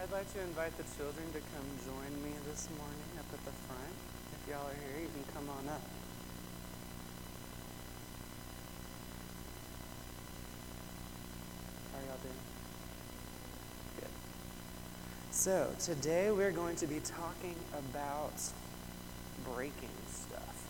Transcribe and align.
I'd 0.00 0.10
like 0.12 0.32
to 0.32 0.40
invite 0.40 0.74
the 0.78 0.84
children 0.96 1.26
to 1.34 1.40
come 1.52 1.68
join 1.84 2.24
me 2.24 2.32
this 2.48 2.70
morning 2.78 3.04
up 3.18 3.26
at 3.34 3.44
the 3.44 3.52
front. 3.68 3.92
If 4.32 4.48
y'all 4.48 4.66
are 4.66 4.72
here, 4.72 5.02
you 5.02 5.08
can 5.12 5.24
come 5.34 5.46
on 5.50 5.68
up. 5.68 5.82
How 11.92 12.00
y'all 12.08 12.16
doing? 12.22 12.32
Good. 14.00 14.14
So, 15.32 15.68
today 15.78 16.30
we're 16.30 16.52
going 16.52 16.76
to 16.76 16.86
be 16.86 17.00
talking 17.00 17.56
about 17.76 18.40
breaking 19.52 19.92
stuff. 20.08 20.64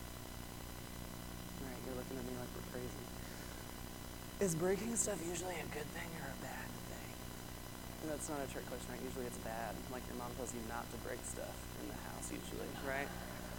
All 1.61 1.69
right, 1.69 1.79
you're 1.87 1.95
looking 1.95 2.17
at 2.17 2.25
me 2.25 2.35
like 2.37 2.49
we're 2.53 2.67
crazy. 2.73 3.05
Is 4.41 4.55
breaking 4.55 4.93
stuff 4.97 5.25
usually 5.25 5.55
a 5.55 5.73
good 5.73 5.87
thing 5.95 6.11
or? 6.19 6.30
That's 8.11 8.27
not 8.27 8.43
a 8.43 8.51
trick 8.51 8.67
question, 8.67 8.91
right? 8.91 8.99
Usually 9.07 9.23
it's 9.23 9.39
bad. 9.39 9.71
Like 9.87 10.03
your 10.11 10.19
mom 10.19 10.27
tells 10.35 10.51
you 10.51 10.59
not 10.67 10.83
to 10.91 10.97
break 11.07 11.23
stuff 11.23 11.55
in 11.79 11.87
the 11.87 11.95
house, 12.11 12.27
usually, 12.27 12.67
right? 12.83 13.07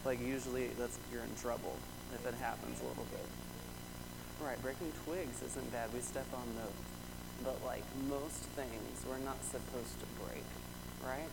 Like 0.04 0.20
usually 0.20 0.68
that's 0.76 1.00
you're 1.08 1.24
in 1.24 1.34
trouble 1.40 1.72
if 2.12 2.20
it 2.26 2.34
happens 2.36 2.76
a 2.84 2.84
little 2.84 3.08
bit. 3.08 3.24
Right, 4.44 4.60
breaking 4.60 4.92
twigs 5.04 5.40
isn't 5.40 5.72
bad. 5.72 5.88
We 5.94 6.00
step 6.00 6.26
on 6.36 6.44
those. 6.60 6.84
But 7.42 7.64
like 7.64 7.82
most 8.12 8.44
things, 8.52 9.00
we're 9.08 9.24
not 9.24 9.42
supposed 9.42 9.96
to 10.00 10.06
break, 10.20 10.44
right? 11.00 11.32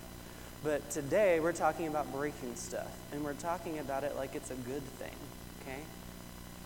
But 0.64 0.90
today 0.90 1.42
we're 1.42 1.52
talking 1.52 1.88
about 1.88 2.08
breaking 2.14 2.56
stuff, 2.56 2.96
and 3.12 3.26
we're 3.26 3.34
talking 3.34 3.80
about 3.80 4.06
it 4.06 4.16
like 4.16 4.34
it's 4.34 4.52
a 4.52 4.60
good 4.64 4.84
thing, 4.96 5.16
okay? 5.62 5.84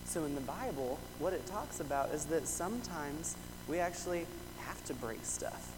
So 0.04 0.22
in 0.22 0.36
the 0.36 0.40
Bible, 0.40 1.00
what 1.18 1.32
it 1.32 1.46
talks 1.46 1.80
about 1.80 2.14
is 2.14 2.26
that 2.26 2.46
sometimes 2.46 3.36
we 3.66 3.80
actually 3.80 4.26
have 4.60 4.84
to 4.84 4.94
break 4.94 5.24
stuff 5.24 5.73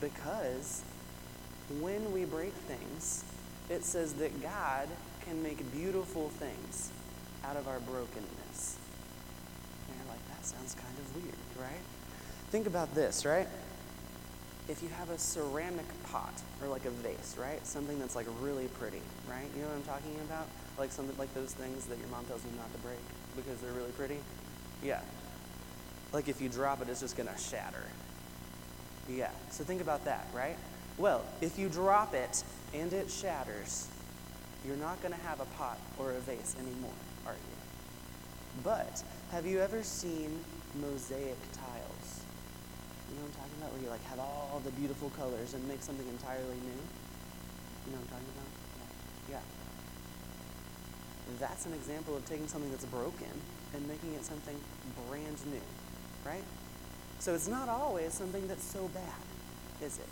because 0.00 0.82
when 1.80 2.12
we 2.12 2.24
break 2.24 2.52
things, 2.52 3.24
it 3.70 3.84
says 3.84 4.14
that 4.14 4.42
God 4.42 4.88
can 5.24 5.42
make 5.42 5.72
beautiful 5.72 6.28
things 6.30 6.90
out 7.44 7.56
of 7.56 7.68
our 7.68 7.80
brokenness. 7.80 8.78
And 9.88 9.96
you're 9.96 10.08
like, 10.08 10.26
that 10.28 10.44
sounds 10.44 10.74
kind 10.74 10.94
of 10.98 11.16
weird, 11.16 11.34
right? 11.58 11.82
Think 12.50 12.66
about 12.66 12.94
this, 12.94 13.24
right? 13.24 13.48
If 14.68 14.82
you 14.82 14.88
have 14.90 15.10
a 15.10 15.18
ceramic 15.18 15.86
pot 16.04 16.32
or 16.62 16.68
like 16.68 16.84
a 16.84 16.90
vase, 16.90 17.36
right? 17.38 17.64
Something 17.66 17.98
that's 17.98 18.16
like 18.16 18.26
really 18.40 18.68
pretty, 18.78 19.02
right? 19.28 19.46
You 19.56 19.62
know 19.62 19.68
what 19.68 19.76
I'm 19.76 19.82
talking 19.82 20.14
about? 20.26 20.46
Like 20.78 20.90
something 20.90 21.16
like 21.18 21.32
those 21.34 21.52
things 21.52 21.86
that 21.86 21.98
your 21.98 22.08
mom 22.08 22.24
tells 22.26 22.44
you 22.44 22.50
not 22.56 22.72
to 22.72 22.78
break 22.78 23.00
because 23.36 23.60
they're 23.60 23.72
really 23.72 23.92
pretty? 23.92 24.18
Yeah. 24.82 25.00
Like 26.12 26.28
if 26.28 26.40
you 26.40 26.48
drop 26.48 26.80
it, 26.80 26.88
it's 26.88 27.00
just 27.00 27.16
gonna 27.16 27.36
shatter. 27.38 27.82
Yeah. 29.08 29.30
So 29.50 29.64
think 29.64 29.80
about 29.80 30.04
that, 30.04 30.26
right? 30.34 30.56
Well, 30.96 31.24
if 31.40 31.58
you 31.58 31.68
drop 31.68 32.14
it 32.14 32.42
and 32.72 32.92
it 32.92 33.10
shatters, 33.10 33.88
you're 34.66 34.76
not 34.76 35.00
going 35.02 35.12
to 35.12 35.20
have 35.20 35.40
a 35.40 35.46
pot 35.56 35.78
or 35.98 36.12
a 36.12 36.20
vase 36.20 36.56
anymore, 36.58 36.94
are 37.26 37.34
you? 37.34 37.54
But 38.62 39.02
have 39.32 39.46
you 39.46 39.60
ever 39.60 39.82
seen 39.82 40.38
mosaic 40.80 41.36
tiles? 41.52 42.22
You 43.10 43.16
know 43.16 43.22
what 43.26 43.34
I'm 43.34 43.40
talking 43.42 43.58
about? 43.58 43.72
Where 43.72 43.82
you 43.82 43.90
like 43.90 44.04
have 44.06 44.20
all 44.20 44.62
the 44.64 44.70
beautiful 44.72 45.10
colors 45.18 45.54
and 45.54 45.66
make 45.68 45.82
something 45.82 46.06
entirely 46.08 46.56
new? 46.62 46.80
You 47.86 47.92
know 47.92 47.98
what 47.98 48.08
I'm 48.08 48.22
talking 48.22 48.30
about? 48.32 48.50
Yeah. 49.30 49.44
That's 51.40 51.66
an 51.66 51.74
example 51.74 52.16
of 52.16 52.24
taking 52.26 52.46
something 52.46 52.70
that's 52.70 52.86
broken 52.86 53.32
and 53.74 53.86
making 53.88 54.14
it 54.14 54.24
something 54.24 54.56
brand 55.08 55.36
new, 55.50 55.60
right? 56.24 56.44
So 57.24 57.32
it's 57.32 57.48
not 57.48 57.70
always 57.70 58.12
something 58.12 58.46
that's 58.48 58.62
so 58.62 58.86
bad, 58.92 59.02
is 59.80 59.96
it? 59.96 60.08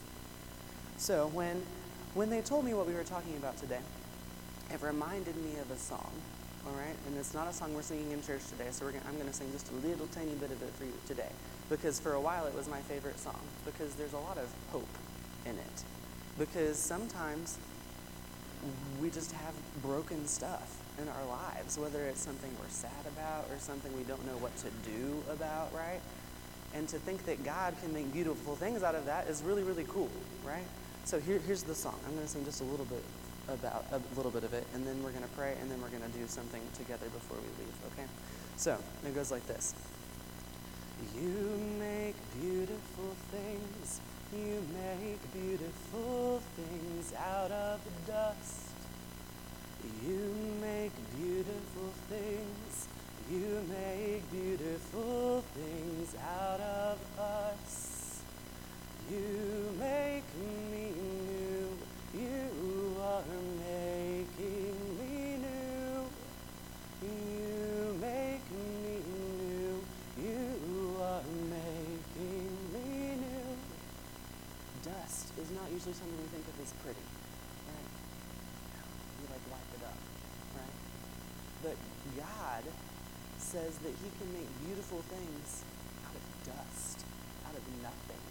So 0.96 1.26
when 1.34 1.60
when 2.14 2.30
they 2.30 2.40
told 2.40 2.64
me 2.64 2.72
what 2.72 2.86
we 2.86 2.94
were 2.94 3.04
talking 3.04 3.36
about 3.36 3.58
today, 3.58 3.84
it 4.70 4.80
reminded 4.80 5.36
me 5.36 5.60
of 5.60 5.70
a 5.70 5.76
song, 5.76 6.10
all 6.66 6.72
right? 6.72 6.96
And 7.06 7.18
it's 7.18 7.34
not 7.34 7.48
a 7.48 7.52
song 7.52 7.74
we're 7.74 7.82
singing 7.82 8.12
in 8.12 8.22
church 8.22 8.40
today, 8.48 8.68
so 8.70 8.86
gonna, 8.86 9.04
I'm 9.06 9.16
going 9.16 9.28
to 9.28 9.34
sing 9.34 9.52
just 9.52 9.70
a 9.72 9.74
little 9.86 10.06
tiny 10.06 10.32
bit 10.36 10.52
of 10.52 10.62
it 10.62 10.70
for 10.70 10.84
you 10.84 10.94
today. 11.06 11.28
Because 11.68 12.00
for 12.00 12.14
a 12.14 12.20
while 12.20 12.46
it 12.46 12.54
was 12.54 12.66
my 12.66 12.80
favorite 12.80 13.18
song, 13.18 13.40
because 13.66 13.94
there's 13.96 14.14
a 14.14 14.18
lot 14.18 14.38
of 14.38 14.48
hope 14.70 14.88
in 15.44 15.52
it. 15.52 15.84
Because 16.38 16.78
sometimes 16.78 17.58
we 19.02 19.10
just 19.10 19.32
have 19.32 19.52
broken 19.82 20.26
stuff 20.26 20.80
in 20.98 21.08
our 21.08 21.26
lives, 21.26 21.78
whether 21.78 22.04
it's 22.04 22.22
something 22.22 22.50
we're 22.58 22.70
sad 22.70 23.04
about 23.14 23.50
or 23.50 23.58
something 23.58 23.94
we 23.98 24.04
don't 24.04 24.24
know 24.24 24.38
what 24.38 24.56
to 24.56 24.68
do 24.88 25.22
about, 25.30 25.74
right? 25.74 26.00
And 26.74 26.88
to 26.88 26.98
think 26.98 27.24
that 27.26 27.44
God 27.44 27.74
can 27.82 27.92
make 27.92 28.12
beautiful 28.12 28.56
things 28.56 28.82
out 28.82 28.94
of 28.94 29.04
that 29.06 29.28
is 29.28 29.42
really, 29.42 29.62
really 29.62 29.84
cool, 29.88 30.10
right? 30.44 30.64
So 31.04 31.20
here, 31.20 31.38
here's 31.46 31.62
the 31.62 31.74
song. 31.74 31.98
I'm 32.06 32.14
going 32.14 32.24
to 32.24 32.30
sing 32.30 32.44
just 32.44 32.60
a 32.60 32.64
little 32.64 32.86
bit 32.86 33.02
about 33.48 33.84
a 33.92 34.00
little 34.16 34.30
bit 34.30 34.44
of 34.44 34.54
it, 34.54 34.66
and 34.74 34.86
then 34.86 35.02
we're 35.02 35.10
going 35.10 35.24
to 35.24 35.36
pray, 35.36 35.56
and 35.60 35.70
then 35.70 35.80
we're 35.82 35.88
going 35.90 36.02
to 36.02 36.18
do 36.18 36.26
something 36.26 36.62
together 36.74 37.06
before 37.06 37.36
we 37.38 37.64
leave. 37.64 37.74
Okay? 37.92 38.08
So 38.56 38.78
it 39.04 39.14
goes 39.14 39.30
like 39.30 39.46
this. 39.46 39.74
You 41.16 41.60
make 41.78 42.14
beautiful 42.40 43.16
things. 43.30 44.00
You 44.32 44.62
make 44.72 45.20
beautiful 45.32 46.40
things 46.56 47.12
out 47.14 47.50
of 47.50 47.80
dust. 48.06 48.70
You 50.06 50.34
make 50.60 50.92
beautiful 51.16 51.92
things. 52.08 52.88
You 53.30 53.62
make 53.68 54.30
beautiful 54.30 55.42
things 55.54 56.14
out 56.16 56.60
of 56.60 56.98
us. 57.18 58.22
You 59.10 59.72
make 59.78 60.24
me 60.70 60.92
new. 61.28 62.20
You 62.20 62.96
are 63.00 63.22
making 63.62 64.76
me 64.98 65.38
new. 65.38 66.04
You 67.02 67.96
make 68.00 68.44
me 68.50 69.00
new. 69.08 69.84
You 70.18 70.96
are 71.00 71.22
making 71.48 72.50
me 72.74 73.16
new. 73.16 73.56
Dust 74.84 75.32
is 75.38 75.50
not 75.52 75.70
usually 75.72 75.94
something 75.94 76.18
we 76.18 76.28
think 76.28 76.46
of 76.48 76.60
as 76.60 76.72
pretty, 76.84 77.06
right? 77.70 77.88
You 79.20 79.26
like 79.30 79.44
wipe 79.50 79.72
it 79.78 79.84
up, 79.86 79.98
right? 80.58 80.76
But 81.62 81.76
God 82.16 82.64
says 83.52 83.76
that 83.84 83.92
He 84.00 84.08
can 84.16 84.32
make 84.32 84.48
beautiful 84.64 85.04
things 85.12 85.62
out 86.08 86.16
of 86.16 86.24
dust, 86.56 87.04
out 87.46 87.52
of 87.52 87.60
nothing, 87.82 88.24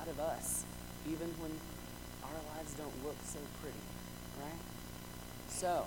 out 0.00 0.08
of 0.08 0.18
us, 0.18 0.64
even 1.06 1.30
when 1.38 1.52
our 2.24 2.40
lives 2.56 2.74
don't 2.74 3.04
look 3.06 3.14
so 3.22 3.38
pretty, 3.62 3.78
right? 4.42 4.62
So, 5.46 5.86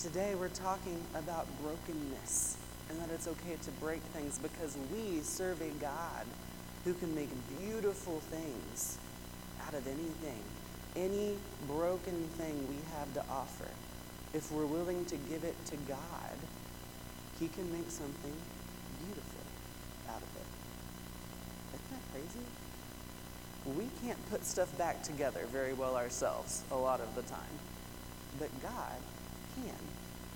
today 0.00 0.34
we're 0.34 0.48
talking 0.48 0.98
about 1.14 1.46
brokenness 1.62 2.56
and 2.90 2.98
that 2.98 3.08
it's 3.14 3.28
okay 3.28 3.54
to 3.62 3.70
break 3.78 4.00
things 4.10 4.40
because 4.40 4.76
we 4.92 5.20
serve 5.20 5.62
a 5.62 5.70
God 5.80 6.26
who 6.84 6.94
can 6.94 7.14
make 7.14 7.30
beautiful 7.60 8.18
things 8.34 8.98
out 9.64 9.74
of 9.74 9.86
anything, 9.86 10.42
any 10.96 11.36
broken 11.68 12.26
thing 12.34 12.66
we 12.68 12.82
have 12.98 13.14
to 13.14 13.22
offer. 13.30 13.70
If 14.34 14.50
we're 14.50 14.66
willing 14.66 15.04
to 15.04 15.16
give 15.30 15.44
it 15.44 15.54
to 15.66 15.76
God, 15.86 16.27
He 17.38 17.48
can 17.48 17.70
make 17.72 17.90
something 17.90 18.36
beautiful 19.04 19.44
out 20.10 20.22
of 20.22 20.30
it. 20.36 20.48
Isn't 21.74 21.90
that 21.90 22.04
crazy? 22.12 22.46
we 23.76 23.88
can't 24.02 24.18
put 24.30 24.44
stuff 24.44 24.76
back 24.78 25.02
together 25.02 25.44
very 25.52 25.72
well 25.74 25.96
ourselves 25.96 26.62
a 26.70 26.76
lot 26.76 27.00
of 27.00 27.14
the 27.14 27.22
time. 27.22 27.58
But 28.38 28.48
God 28.62 28.96
can. 29.56 29.74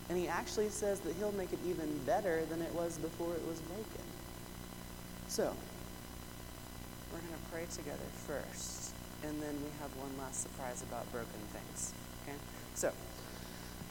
And 0.08 0.18
He 0.18 0.28
actually 0.28 0.68
says 0.68 1.00
that 1.00 1.14
He'll 1.16 1.32
make 1.32 1.52
it 1.52 1.58
even 1.66 1.98
better 2.04 2.44
than 2.46 2.60
it 2.60 2.74
was 2.74 2.98
before 2.98 3.32
it 3.32 3.46
was 3.46 3.60
broken. 3.60 4.04
So, 5.28 5.54
we're 7.12 7.20
going 7.20 7.32
to 7.32 7.50
pray 7.50 7.66
together 7.74 8.04
first, 8.26 8.92
and 9.22 9.40
then 9.40 9.54
we 9.62 9.70
have 9.80 9.90
one 9.96 10.10
last 10.18 10.42
surprise 10.42 10.82
about 10.82 11.10
broken 11.12 11.40
things. 11.52 11.94
Okay? 12.24 12.36
So, 12.74 12.92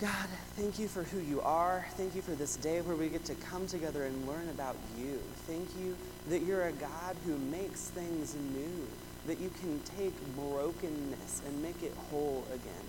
God, 0.02 0.30
thank 0.56 0.80
you 0.80 0.88
for 0.88 1.04
who 1.04 1.20
you 1.20 1.42
are. 1.42 1.86
Thank 1.92 2.16
you 2.16 2.24
for 2.24 2.32
this 2.32 2.56
day 2.56 2.82
where 2.82 2.96
we 2.96 3.08
get 3.08 3.24
to 3.26 3.36
come 3.36 3.68
together 3.68 4.06
and 4.06 4.28
learn 4.28 4.50
about 4.50 4.76
you. 4.98 5.20
Thank 5.46 5.70
you 5.80 5.96
that 6.28 6.42
you're 6.42 6.66
a 6.66 6.72
God 6.72 7.16
who 7.24 7.38
makes 7.38 7.82
things 7.90 8.36
new 8.52 8.88
that 9.28 9.40
you 9.40 9.52
can 9.62 9.80
take 9.96 10.14
brokenness 10.36 11.44
and 11.46 11.62
make 11.62 11.84
it 11.84 11.94
whole 12.10 12.44
again. 12.48 12.88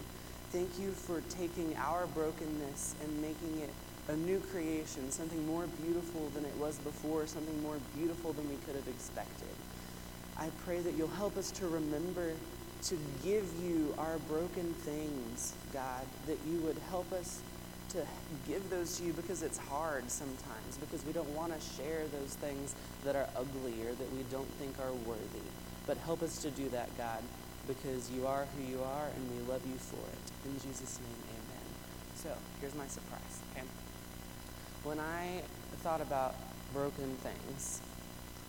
Thank 0.52 0.70
you 0.80 0.90
for 0.92 1.20
taking 1.28 1.76
our 1.76 2.06
brokenness 2.06 2.94
and 3.02 3.20
making 3.20 3.60
it 3.60 3.68
a 4.08 4.16
new 4.16 4.40
creation, 4.50 5.10
something 5.10 5.46
more 5.46 5.66
beautiful 5.84 6.30
than 6.30 6.46
it 6.46 6.56
was 6.56 6.78
before, 6.78 7.26
something 7.26 7.62
more 7.62 7.76
beautiful 7.94 8.32
than 8.32 8.48
we 8.48 8.56
could 8.64 8.74
have 8.74 8.88
expected. 8.88 9.52
I 10.38 10.48
pray 10.64 10.80
that 10.80 10.94
you'll 10.94 11.08
help 11.08 11.36
us 11.36 11.50
to 11.52 11.68
remember 11.68 12.32
to 12.84 12.98
give 13.22 13.46
you 13.62 13.94
our 13.98 14.18
broken 14.28 14.72
things, 14.74 15.52
God, 15.72 16.04
that 16.26 16.38
you 16.48 16.58
would 16.60 16.76
help 16.90 17.12
us 17.12 17.40
to 17.90 18.04
give 18.48 18.68
those 18.70 18.98
to 18.98 19.04
you 19.04 19.12
because 19.12 19.42
it's 19.42 19.58
hard 19.58 20.10
sometimes, 20.10 20.78
because 20.80 21.04
we 21.04 21.12
don't 21.12 21.28
want 21.34 21.52
to 21.52 21.60
share 21.76 22.06
those 22.08 22.34
things 22.34 22.74
that 23.04 23.14
are 23.14 23.28
ugly 23.36 23.74
or 23.86 23.92
that 23.92 24.12
we 24.12 24.22
don't 24.30 24.48
think 24.58 24.74
are 24.80 24.92
worthy. 25.06 25.46
But 25.86 25.96
help 25.98 26.22
us 26.22 26.40
to 26.42 26.50
do 26.50 26.68
that, 26.70 26.88
God. 26.96 27.22
because 27.66 28.10
you 28.10 28.26
are 28.26 28.46
who 28.56 28.64
you 28.72 28.82
are 28.82 29.06
and 29.14 29.30
we 29.30 29.52
love 29.52 29.62
you 29.66 29.76
for 29.78 30.02
it. 30.10 30.48
In 30.48 30.54
Jesus' 30.60 30.98
name, 31.00 31.22
amen. 31.30 31.66
So, 32.16 32.30
here's 32.60 32.74
my 32.74 32.86
surprise, 32.86 33.38
okay? 33.52 33.66
When 34.84 34.98
I 34.98 35.42
thought 35.82 36.00
about 36.00 36.34
broken 36.72 37.16
things, 37.22 37.80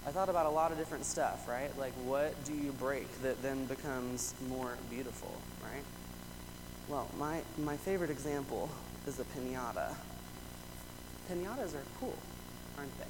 I 0.05 0.11
thought 0.11 0.27
about 0.27 0.45
a 0.45 0.49
lot 0.49 0.71
of 0.71 0.77
different 0.77 1.05
stuff, 1.05 1.47
right? 1.47 1.75
Like, 1.77 1.93
what 2.03 2.35
do 2.43 2.53
you 2.53 2.73
break 2.73 3.07
that 3.21 3.41
then 3.41 3.65
becomes 3.65 4.33
more 4.49 4.77
beautiful, 4.89 5.31
right? 5.63 5.83
Well, 6.89 7.09
my, 7.17 7.41
my 7.57 7.77
favorite 7.77 8.09
example 8.09 8.69
is 9.07 9.19
a 9.19 9.23
pinata. 9.23 9.95
Pinatas 11.31 11.73
are 11.73 11.85
cool, 12.01 12.17
aren't 12.77 12.97
they? 12.99 13.05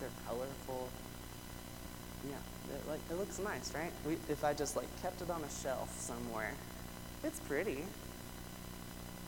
They're 0.00 0.08
colorful. 0.26 0.88
Yeah, 2.26 2.74
it, 2.74 2.88
like 2.88 3.00
it 3.10 3.18
looks 3.18 3.38
nice, 3.38 3.74
right? 3.74 3.92
We, 4.06 4.14
if 4.30 4.42
I 4.42 4.54
just 4.54 4.76
like 4.76 4.88
kept 5.02 5.20
it 5.20 5.28
on 5.28 5.42
a 5.42 5.50
shelf 5.62 5.94
somewhere, 6.00 6.52
it's 7.22 7.40
pretty. 7.40 7.84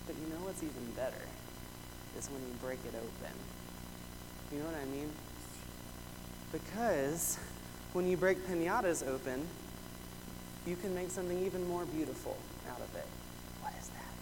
But 0.07 0.17
you 0.17 0.29
know 0.29 0.45
what's 0.47 0.63
even 0.63 0.91
better 0.97 1.25
is 2.19 2.29
when 2.31 2.41
you 2.41 2.55
break 2.63 2.79
it 2.87 2.95
open. 2.97 3.37
You 4.51 4.59
know 4.61 4.65
what 4.65 4.77
I 4.81 4.85
mean? 4.87 5.11
Because 6.53 7.39
when 7.95 8.07
you 8.07 8.17
break 8.19 8.47
pinatas 8.47 9.07
open, 9.07 9.47
you 10.67 10.77
can 10.77 10.95
make 10.95 11.11
something 11.11 11.45
even 11.45 11.67
more 11.67 11.85
beautiful 11.87 12.37
out 12.71 12.79
of 12.79 12.95
it. 12.95 13.07
What 13.63 13.73
is 13.81 13.89
that? 13.89 14.13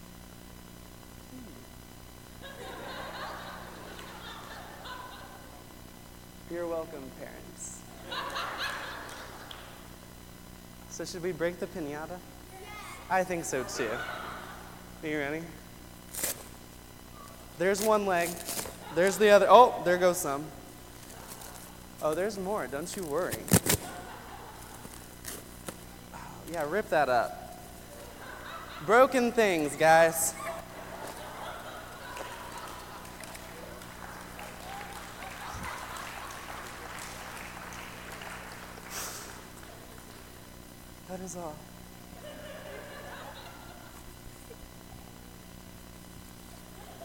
Hmm. 6.49 6.53
You're 6.53 6.67
welcome, 6.67 7.03
parents. 7.19 7.81
So, 10.89 11.05
should 11.05 11.23
we 11.23 11.31
break 11.31 11.59
the 11.59 11.67
pinata? 11.67 12.17
I 13.09 13.23
think 13.23 13.43
so 13.43 13.63
too. 13.63 13.89
Are 15.03 15.07
you 15.07 15.17
ready? 15.17 15.43
There's 17.59 17.81
one 17.83 18.05
leg. 18.05 18.29
There's 18.95 19.17
the 19.17 19.29
other. 19.29 19.47
Oh, 19.49 19.81
there 19.83 19.97
goes 19.97 20.17
some. 20.17 20.45
Oh, 22.03 22.15
there's 22.15 22.39
more. 22.39 22.65
Don't 22.65 22.95
you 22.95 23.03
worry. 23.03 23.35
Yeah, 26.51 26.65
rip 26.67 26.89
that 26.89 27.09
up. 27.09 27.61
Broken 28.87 29.31
things, 29.31 29.75
guys. 29.75 30.33
That 41.07 41.19
is 41.19 41.35
all. 41.35 41.55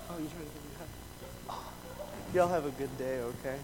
Oh, 0.08 0.18
you 0.18 0.28
trying 0.28 0.30
to 0.30 0.38
give 0.38 0.62
me 0.62 0.70
a? 1.50 2.34
Y'all 2.34 2.48
have 2.48 2.64
a 2.64 2.70
good 2.70 2.96
day, 2.96 3.18
okay? 3.18 3.58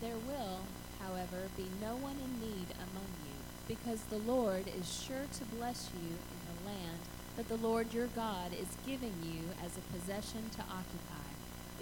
There 0.00 0.16
will, 0.32 0.64
however, 1.04 1.52
be 1.58 1.68
no 1.76 1.92
one 2.00 2.16
in 2.16 2.40
need 2.40 2.72
among 2.72 3.10
you, 3.28 3.36
because 3.68 4.00
the 4.08 4.24
Lord 4.24 4.64
is 4.66 4.88
sure 4.88 5.28
to 5.28 5.56
bless 5.56 5.90
you 5.92 6.08
in 6.08 6.40
the 6.48 6.72
land 6.72 7.04
that 7.36 7.48
the 7.52 7.60
Lord 7.60 7.92
your 7.92 8.08
God 8.16 8.56
is 8.56 8.80
giving 8.88 9.12
you 9.20 9.44
as 9.60 9.76
a 9.76 9.92
possession 9.92 10.48
to 10.56 10.62
occupy, 10.72 11.28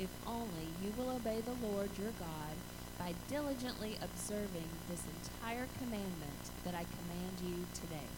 if 0.03 0.11
only 0.27 0.67
you 0.83 0.91
will 0.99 1.15
obey 1.15 1.39
the 1.47 1.55
Lord 1.71 1.91
your 1.95 2.11
God 2.19 2.55
by 2.99 3.15
diligently 3.31 3.95
observing 4.03 4.67
this 4.91 5.07
entire 5.23 5.71
commandment 5.79 6.43
that 6.67 6.75
I 6.75 6.91
command 6.91 7.39
you 7.47 7.71
today. 7.71 8.11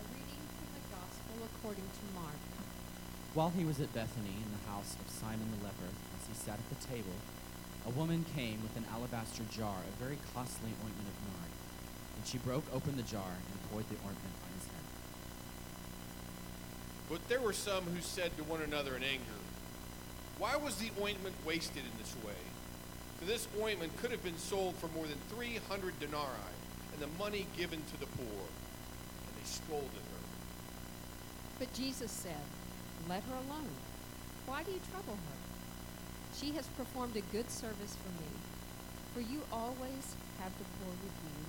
A 0.00 0.02
reading 0.08 0.44
from 0.56 0.72
the 0.72 0.84
Gospel 0.88 1.36
according 1.52 1.84
to 1.84 2.04
Mark. 2.16 2.40
While 3.36 3.52
he 3.52 3.68
was 3.68 3.78
at 3.78 3.92
Bethany 3.92 4.40
in 4.40 4.50
the 4.56 4.72
house 4.72 4.96
of 4.96 5.12
Simon 5.12 5.52
the 5.52 5.68
leper, 5.68 5.92
as 6.16 6.24
he 6.24 6.32
sat 6.32 6.56
at 6.56 6.68
the 6.72 6.80
table, 6.88 7.12
a 7.88 7.90
woman 7.92 8.22
came 8.36 8.60
with 8.62 8.76
an 8.76 8.84
alabaster 8.92 9.42
jar 9.50 9.80
of 9.80 9.94
very 9.96 10.18
costly 10.34 10.68
ointment 10.84 11.08
of 11.08 11.16
nard, 11.32 11.52
and 12.16 12.26
she 12.26 12.36
broke 12.36 12.64
open 12.74 12.96
the 12.96 13.02
jar 13.02 13.32
and 13.32 13.70
poured 13.70 13.88
the 13.88 13.96
ointment 14.04 14.36
on 14.44 14.52
his 14.60 14.68
head. 14.68 14.84
But 17.08 17.26
there 17.30 17.40
were 17.40 17.54
some 17.54 17.84
who 17.84 18.02
said 18.02 18.36
to 18.36 18.44
one 18.44 18.60
another 18.60 18.94
in 18.94 19.02
anger, 19.02 19.40
Why 20.36 20.56
was 20.56 20.76
the 20.76 20.90
ointment 21.00 21.34
wasted 21.46 21.82
in 21.82 21.96
this 21.98 22.14
way? 22.22 22.36
For 23.18 23.24
this 23.24 23.48
ointment 23.58 23.96
could 23.96 24.10
have 24.10 24.22
been 24.22 24.36
sold 24.36 24.76
for 24.76 24.88
more 24.88 25.06
than 25.06 25.18
300 25.32 25.98
denarii, 25.98 26.56
and 26.92 27.00
the 27.00 27.18
money 27.18 27.46
given 27.56 27.80
to 27.80 28.00
the 28.00 28.06
poor. 28.20 28.44
And 28.44 29.32
they 29.40 29.48
scolded 29.48 29.88
her. 29.88 30.24
But 31.58 31.72
Jesus 31.72 32.12
said, 32.12 32.44
Let 33.08 33.22
her 33.22 33.34
alone. 33.48 33.72
Why 34.44 34.62
do 34.62 34.72
you 34.72 34.80
trouble 34.92 35.14
her? 35.14 35.37
She 36.38 36.52
has 36.52 36.66
performed 36.78 37.16
a 37.16 37.26
good 37.34 37.50
service 37.50 37.98
for 37.98 38.14
me. 38.22 38.30
For 39.12 39.20
you 39.20 39.42
always 39.50 40.14
have 40.38 40.54
the 40.54 40.70
poor 40.78 40.94
with 41.02 41.18
you, 41.26 41.40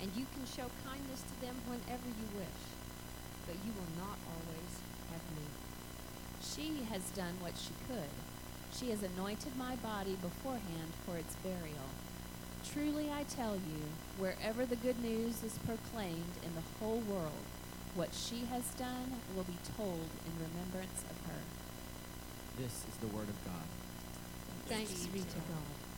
and 0.00 0.08
you 0.16 0.24
can 0.32 0.48
show 0.48 0.72
kindness 0.88 1.20
to 1.20 1.36
them 1.44 1.52
whenever 1.68 2.08
you 2.08 2.26
wish, 2.40 2.60
but 3.44 3.60
you 3.60 3.72
will 3.76 3.92
not 4.00 4.16
always 4.32 4.72
have 5.12 5.20
me. 5.36 5.44
She 6.40 6.88
has 6.88 7.04
done 7.12 7.36
what 7.44 7.52
she 7.60 7.76
could. 7.84 8.08
She 8.72 8.88
has 8.88 9.04
anointed 9.04 9.52
my 9.60 9.76
body 9.76 10.16
beforehand 10.16 10.96
for 11.04 11.20
its 11.20 11.36
burial. 11.44 11.92
Truly 12.64 13.12
I 13.12 13.28
tell 13.28 13.56
you, 13.60 13.82
wherever 14.16 14.64
the 14.64 14.80
good 14.80 15.02
news 15.04 15.44
is 15.44 15.60
proclaimed 15.68 16.40
in 16.40 16.56
the 16.56 16.64
whole 16.80 17.04
world, 17.04 17.44
what 17.94 18.14
she 18.14 18.48
has 18.48 18.64
done 18.80 19.20
will 19.36 19.44
be 19.44 19.60
told 19.76 20.08
in 20.24 20.32
remembrance 20.40 21.04
of 21.12 21.16
her. 21.28 21.42
This 22.56 22.88
is 22.88 22.96
the 23.04 23.12
word 23.12 23.28
of 23.28 23.36
God. 23.44 23.68
Thanks 24.70 25.06
be 25.08 25.18
to 25.18 25.24
God. 25.24 25.89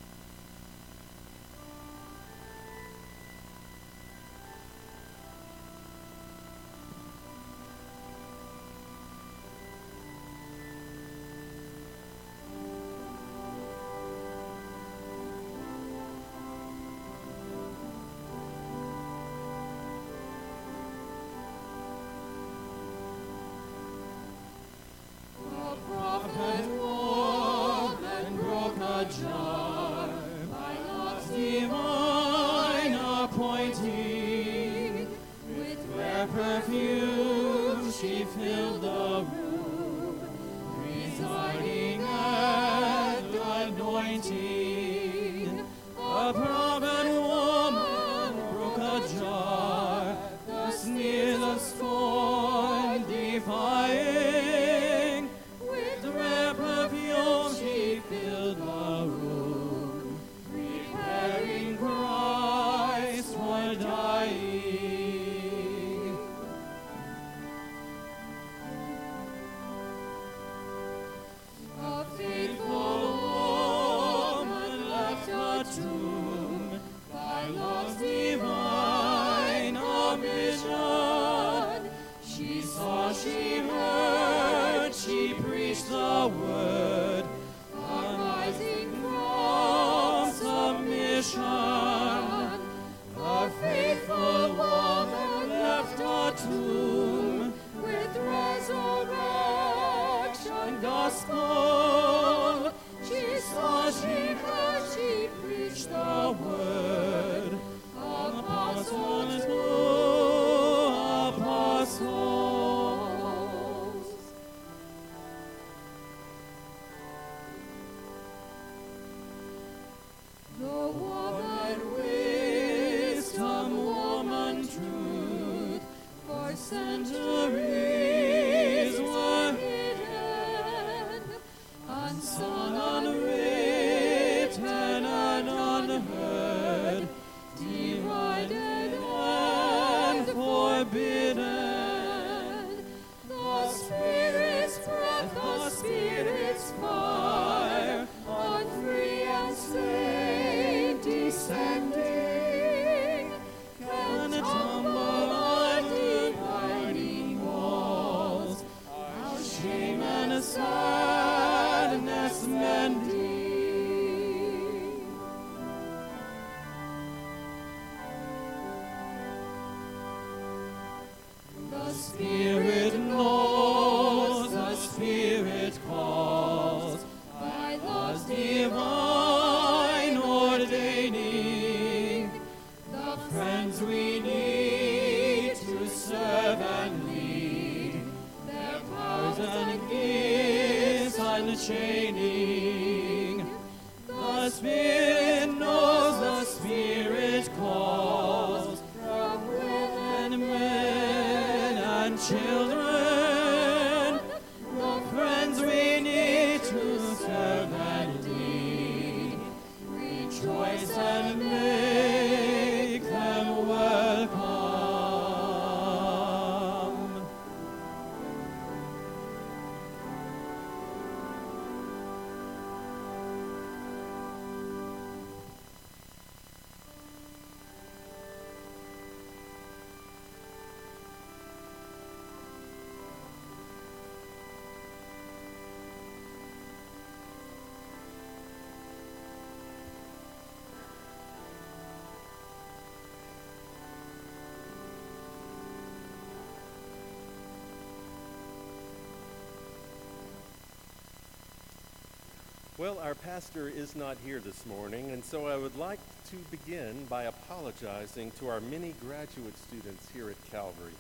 Well, 252.83 252.99
our 252.99 253.15
pastor 253.15 253.69
is 253.69 253.95
not 253.95 254.17
here 254.27 254.41
this 254.41 254.67
morning, 254.67 255.13
and 255.13 255.25
so 255.25 255.47
I 255.47 255.57
would 255.57 255.79
like 255.79 256.01
to 256.31 256.37
begin 256.51 257.05
by 257.05 257.23
apologizing 257.23 258.33
to 258.41 258.49
our 258.49 258.61
many 258.61 258.93
graduate 259.01 259.57
students 259.57 260.09
here 260.13 260.29
at 260.31 260.51
Calvary. 260.51 260.91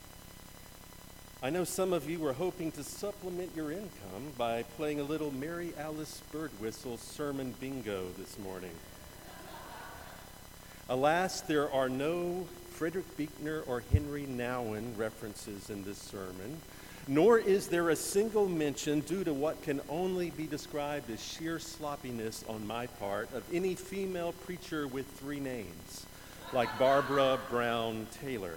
I 1.42 1.50
know 1.50 1.64
some 1.64 1.92
of 1.92 2.08
you 2.08 2.20
were 2.20 2.34
hoping 2.34 2.70
to 2.70 2.84
supplement 2.84 3.50
your 3.56 3.72
income 3.72 4.30
by 4.38 4.62
playing 4.76 5.00
a 5.00 5.02
little 5.02 5.32
Mary 5.32 5.72
Alice 5.76 6.22
Birdwhistell 6.32 7.00
sermon 7.00 7.52
bingo 7.58 8.06
this 8.16 8.38
morning. 8.38 8.70
Alas, 10.88 11.40
there 11.40 11.68
are 11.72 11.88
no 11.88 12.46
Frederick 12.70 13.16
Buechner 13.16 13.62
or 13.66 13.82
Henry 13.92 14.26
Nouwen 14.26 14.96
references 14.96 15.68
in 15.68 15.82
this 15.82 15.98
sermon, 15.98 16.60
nor 17.08 17.38
is 17.38 17.68
there 17.68 17.90
a 17.90 17.96
single 17.96 18.48
mention, 18.48 19.00
due 19.00 19.24
to 19.24 19.32
what 19.32 19.62
can 19.62 19.80
only 19.88 20.30
be 20.30 20.46
described 20.46 21.10
as 21.10 21.22
sheer 21.22 21.58
sloppiness 21.58 22.44
on 22.48 22.66
my 22.66 22.86
part, 22.86 23.32
of 23.34 23.42
any 23.52 23.74
female 23.74 24.32
preacher 24.44 24.86
with 24.86 25.06
three 25.18 25.40
names, 25.40 26.06
like 26.52 26.68
Barbara 26.78 27.38
Brown 27.50 28.06
Taylor. 28.20 28.54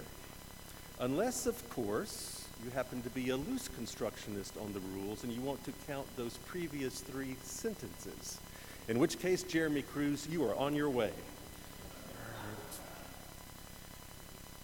Unless, 1.00 1.46
of 1.46 1.70
course, 1.70 2.46
you 2.64 2.70
happen 2.70 3.02
to 3.02 3.10
be 3.10 3.30
a 3.30 3.36
loose 3.36 3.68
constructionist 3.68 4.56
on 4.56 4.72
the 4.72 4.80
rules 4.80 5.24
and 5.24 5.32
you 5.32 5.40
want 5.40 5.62
to 5.64 5.72
count 5.86 6.06
those 6.16 6.38
previous 6.46 7.00
three 7.00 7.36
sentences. 7.42 8.38
In 8.88 8.98
which 8.98 9.18
case, 9.18 9.42
Jeremy 9.42 9.82
Cruz, 9.82 10.26
you 10.30 10.44
are 10.44 10.54
on 10.56 10.74
your 10.74 10.88
way. 10.88 11.10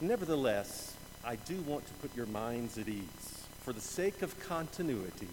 Nevertheless, 0.01 0.97
I 1.25 1.37
do 1.37 1.61
want 1.63 1.87
to 1.87 1.93
put 1.95 2.17
your 2.17 2.27
minds 2.27 2.79
at 2.79 2.89
ease. 2.89 3.42
For 3.63 3.73
the 3.73 3.81
sake 3.81 4.23
of 4.23 4.39
continuity 4.41 5.29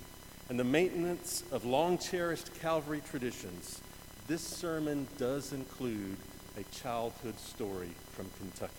and 0.50 0.60
the 0.60 0.64
maintenance 0.64 1.44
of 1.52 1.66
long 1.66 1.98
cherished 1.98 2.54
Calvary 2.62 3.02
traditions, 3.10 3.82
this 4.28 4.44
sermon 4.44 5.08
does 5.18 5.52
include 5.52 6.16
a 6.56 6.64
childhood 6.76 7.40
story 7.40 7.90
from 8.12 8.30
Kentucky. 8.38 8.74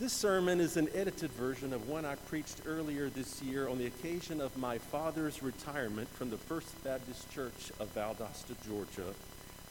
This 0.00 0.12
sermon 0.12 0.58
is 0.58 0.76
an 0.76 0.88
edited 0.96 1.30
version 1.30 1.72
of 1.72 1.88
one 1.88 2.04
I 2.04 2.16
preached 2.16 2.62
earlier 2.66 3.08
this 3.08 3.40
year 3.40 3.68
on 3.68 3.78
the 3.78 3.86
occasion 3.86 4.40
of 4.40 4.56
my 4.56 4.78
father's 4.78 5.44
retirement 5.44 6.08
from 6.08 6.30
the 6.30 6.38
First 6.38 6.82
Baptist 6.82 7.30
Church 7.32 7.70
of 7.78 7.94
Valdosta, 7.94 8.56
Georgia, 8.66 9.14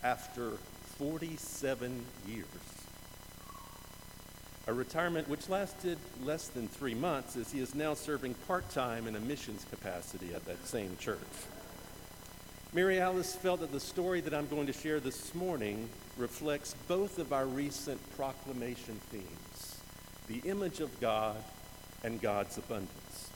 after 0.03 0.51
47 0.97 2.05
years. 2.25 2.76
A 4.67 4.73
retirement 4.73 5.29
which 5.29 5.47
lasted 5.47 5.97
less 6.23 6.49
than 6.49 6.67
three 6.67 6.93
months, 6.93 7.37
as 7.37 7.51
he 7.51 7.59
is 7.59 7.73
now 7.73 7.93
serving 7.93 8.33
part 8.47 8.69
time 8.69 9.07
in 9.07 9.15
a 9.15 9.19
missions 9.19 9.65
capacity 9.69 10.33
at 10.35 10.45
that 10.45 10.67
same 10.67 10.97
church. 10.99 11.17
Mary 12.73 12.99
Alice 12.99 13.33
felt 13.33 13.61
that 13.61 13.71
the 13.71 13.79
story 13.79 14.19
that 14.19 14.33
I'm 14.33 14.47
going 14.47 14.67
to 14.67 14.73
share 14.73 14.99
this 14.99 15.33
morning 15.33 15.87
reflects 16.17 16.75
both 16.89 17.17
of 17.17 17.31
our 17.31 17.45
recent 17.45 17.99
proclamation 18.17 18.95
themes 19.09 19.79
the 20.27 20.41
image 20.49 20.81
of 20.81 20.99
God 20.99 21.37
and 22.03 22.21
God's 22.21 22.57
abundance. 22.57 23.29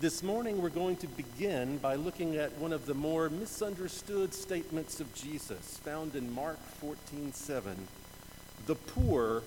This 0.00 0.22
morning, 0.22 0.62
we're 0.62 0.70
going 0.70 0.96
to 0.96 1.06
begin 1.06 1.76
by 1.76 1.96
looking 1.96 2.36
at 2.36 2.56
one 2.58 2.72
of 2.72 2.86
the 2.86 2.94
more 2.94 3.28
misunderstood 3.28 4.32
statements 4.32 5.00
of 5.00 5.14
Jesus 5.14 5.78
found 5.84 6.16
in 6.16 6.34
Mark 6.34 6.58
14 6.80 7.34
7. 7.34 7.76
The 8.66 8.74
poor 8.74 9.42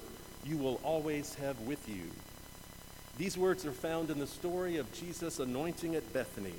you 0.46 0.58
will 0.58 0.80
always 0.84 1.34
have 1.36 1.60
with 1.62 1.88
you. 1.90 2.04
These 3.18 3.38
words 3.38 3.66
are 3.66 3.72
found 3.72 4.10
in 4.10 4.20
the 4.20 4.28
story 4.28 4.78
of 4.78 4.92
Jesus' 4.94 5.40
anointing 5.40 5.96
at 5.96 6.14
Bethany. 6.14 6.54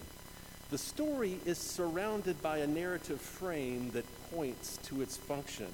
The 0.70 0.79
story 0.79 1.38
is 1.44 1.59
surrounded 1.59 2.40
by 2.42 2.59
a 2.59 2.66
narrative 2.66 3.20
frame 3.20 3.90
that 3.90 4.05
points 4.31 4.79
to 4.85 5.03
its 5.03 5.16
function. 5.16 5.68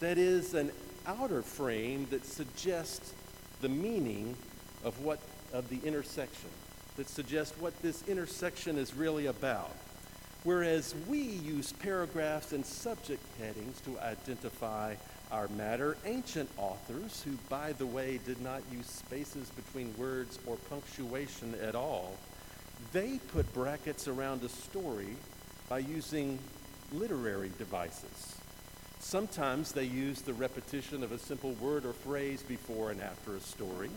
That 0.00 0.18
is, 0.18 0.54
an 0.54 0.70
outer 1.06 1.42
frame 1.42 2.06
that 2.10 2.24
suggests 2.24 3.12
the 3.60 3.68
meaning 3.68 4.36
of 4.84 5.00
what 5.04 5.18
of 5.52 5.68
the 5.68 5.80
intersection 5.86 6.48
that 6.96 7.08
suggests 7.08 7.58
what 7.58 7.80
this 7.82 8.06
intersection 8.06 8.76
is 8.76 8.94
really 8.94 9.26
about. 9.26 9.74
Whereas 10.44 10.94
we 11.08 11.20
use 11.20 11.72
paragraphs 11.72 12.52
and 12.52 12.66
subject 12.66 13.22
headings 13.38 13.80
to 13.82 13.98
identify 14.00 14.96
our 15.32 15.48
matter, 15.48 15.96
ancient 16.04 16.50
authors, 16.58 17.22
who, 17.22 17.32
by 17.48 17.72
the 17.72 17.86
way, 17.86 18.20
did 18.26 18.40
not 18.42 18.62
use 18.70 18.86
spaces 18.86 19.48
between 19.50 19.94
words 19.96 20.38
or 20.46 20.56
punctuation 20.68 21.54
at 21.62 21.74
all, 21.74 22.16
they 22.92 23.18
put 23.32 23.52
brackets 23.54 24.06
around 24.06 24.42
a 24.42 24.48
story 24.48 25.16
by 25.68 25.78
using 25.78 26.38
literary 26.92 27.50
devices. 27.56 28.36
Sometimes 28.98 29.72
they 29.72 29.84
use 29.84 30.20
the 30.20 30.34
repetition 30.34 31.02
of 31.02 31.12
a 31.12 31.18
simple 31.18 31.52
word 31.52 31.86
or 31.86 31.92
phrase 31.92 32.42
before 32.42 32.90
and 32.90 33.00
after 33.00 33.34
a 33.34 33.40
story. 33.40 33.90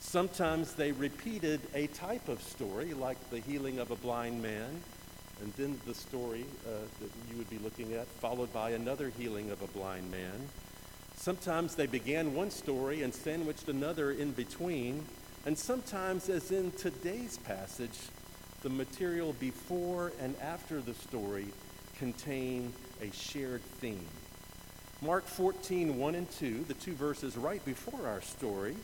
Sometimes 0.00 0.72
they 0.72 0.92
repeated 0.92 1.60
a 1.74 1.86
type 1.88 2.28
of 2.28 2.42
story, 2.42 2.94
like 2.94 3.18
the 3.30 3.38
healing 3.38 3.78
of 3.78 3.90
a 3.90 3.96
blind 3.96 4.42
man, 4.42 4.80
and 5.42 5.52
then 5.54 5.78
the 5.86 5.94
story 5.94 6.44
uh, 6.66 6.70
that 7.00 7.10
you 7.30 7.36
would 7.36 7.50
be 7.50 7.58
looking 7.58 7.94
at, 7.94 8.06
followed 8.06 8.52
by 8.52 8.70
another 8.70 9.10
healing 9.18 9.50
of 9.50 9.60
a 9.60 9.66
blind 9.68 10.10
man. 10.10 10.48
Sometimes 11.16 11.74
they 11.74 11.86
began 11.86 12.34
one 12.34 12.50
story 12.50 13.02
and 13.02 13.12
sandwiched 13.12 13.68
another 13.68 14.12
in 14.12 14.30
between. 14.32 15.04
And 15.44 15.58
sometimes, 15.58 16.28
as 16.28 16.52
in 16.52 16.70
today's 16.72 17.38
passage, 17.38 17.98
the 18.62 18.70
material 18.70 19.34
before 19.40 20.12
and 20.20 20.36
after 20.40 20.80
the 20.80 20.94
story 20.94 21.46
contain 21.98 22.72
a 23.00 23.10
shared 23.12 23.62
theme. 23.80 24.06
Mark 25.00 25.26
14, 25.26 25.98
1 25.98 26.14
and 26.14 26.30
2, 26.30 26.64
the 26.68 26.74
two 26.74 26.94
verses 26.94 27.36
right 27.36 27.64
before 27.64 28.06
our 28.06 28.20
story, 28.20 28.76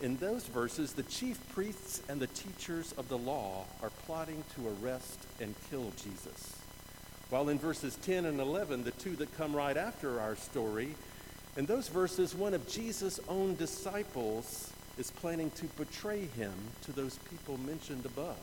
in 0.00 0.16
those 0.16 0.44
verses, 0.46 0.92
the 0.92 1.02
chief 1.04 1.38
priests 1.50 2.02
and 2.08 2.20
the 2.20 2.26
teachers 2.28 2.92
of 2.98 3.08
the 3.08 3.18
law 3.18 3.64
are 3.82 3.90
plotting 4.06 4.42
to 4.54 4.74
arrest 4.82 5.18
and 5.40 5.54
kill 5.70 5.92
Jesus. 6.02 6.56
While 7.30 7.48
in 7.48 7.58
verses 7.58 7.96
10 8.02 8.26
and 8.26 8.40
11, 8.40 8.84
the 8.84 8.90
two 8.92 9.16
that 9.16 9.36
come 9.36 9.54
right 9.54 9.76
after 9.76 10.20
our 10.20 10.36
story, 10.36 10.94
in 11.56 11.66
those 11.66 11.88
verses, 11.88 12.34
one 12.34 12.54
of 12.54 12.68
Jesus' 12.68 13.20
own 13.28 13.54
disciples 13.56 14.72
is 14.98 15.10
planning 15.10 15.50
to 15.52 15.66
betray 15.76 16.26
him 16.36 16.52
to 16.82 16.92
those 16.92 17.18
people 17.30 17.58
mentioned 17.58 18.04
above. 18.04 18.36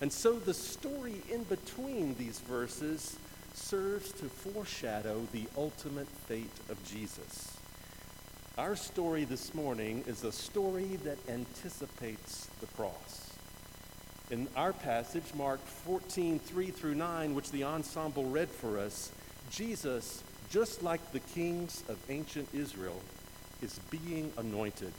And 0.00 0.12
so 0.12 0.38
the 0.38 0.54
story 0.54 1.22
in 1.30 1.44
between 1.44 2.14
these 2.16 2.38
verses 2.40 3.16
serves 3.54 4.12
to 4.12 4.24
foreshadow 4.24 5.26
the 5.32 5.44
ultimate 5.56 6.08
fate 6.26 6.50
of 6.68 6.82
Jesus. 6.84 7.51
Our 8.58 8.76
story 8.76 9.24
this 9.24 9.54
morning 9.54 10.04
is 10.06 10.24
a 10.24 10.30
story 10.30 10.98
that 11.04 11.16
anticipates 11.26 12.48
the 12.60 12.66
cross. 12.66 13.30
In 14.30 14.46
our 14.56 14.74
passage, 14.74 15.24
Mark 15.34 15.58
14, 15.58 16.38
3 16.38 16.66
through 16.66 16.96
9, 16.96 17.34
which 17.34 17.50
the 17.50 17.64
ensemble 17.64 18.26
read 18.26 18.50
for 18.50 18.78
us, 18.78 19.10
Jesus, 19.50 20.22
just 20.50 20.82
like 20.82 21.00
the 21.12 21.20
kings 21.20 21.82
of 21.88 21.98
ancient 22.10 22.46
Israel, 22.52 23.00
is 23.62 23.80
being 23.90 24.30
anointed. 24.36 24.92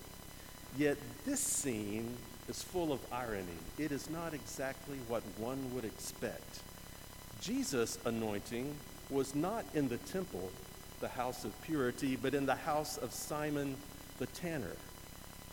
Yet 0.75 0.97
this 1.23 1.39
scene 1.39 2.17
is 2.49 2.63
full 2.63 2.91
of 2.91 3.01
irony. 3.11 3.59
It 3.77 3.91
is 3.91 4.09
not 4.09 4.33
exactly 4.33 4.97
what 5.07 5.21
one 5.37 5.75
would 5.75 5.85
expect. 5.85 6.61
Jesus' 7.39 7.99
anointing 8.03 8.73
was 9.11 9.35
not 9.35 9.63
in 9.75 9.89
the 9.89 9.97
temple, 9.97 10.49
the 11.03 11.09
house 11.09 11.43
of 11.43 11.61
purity, 11.63 12.15
but 12.15 12.33
in 12.33 12.45
the 12.45 12.55
house 12.55 12.95
of 12.95 13.11
Simon 13.11 13.75
the 14.19 14.25
tanner, 14.27 14.77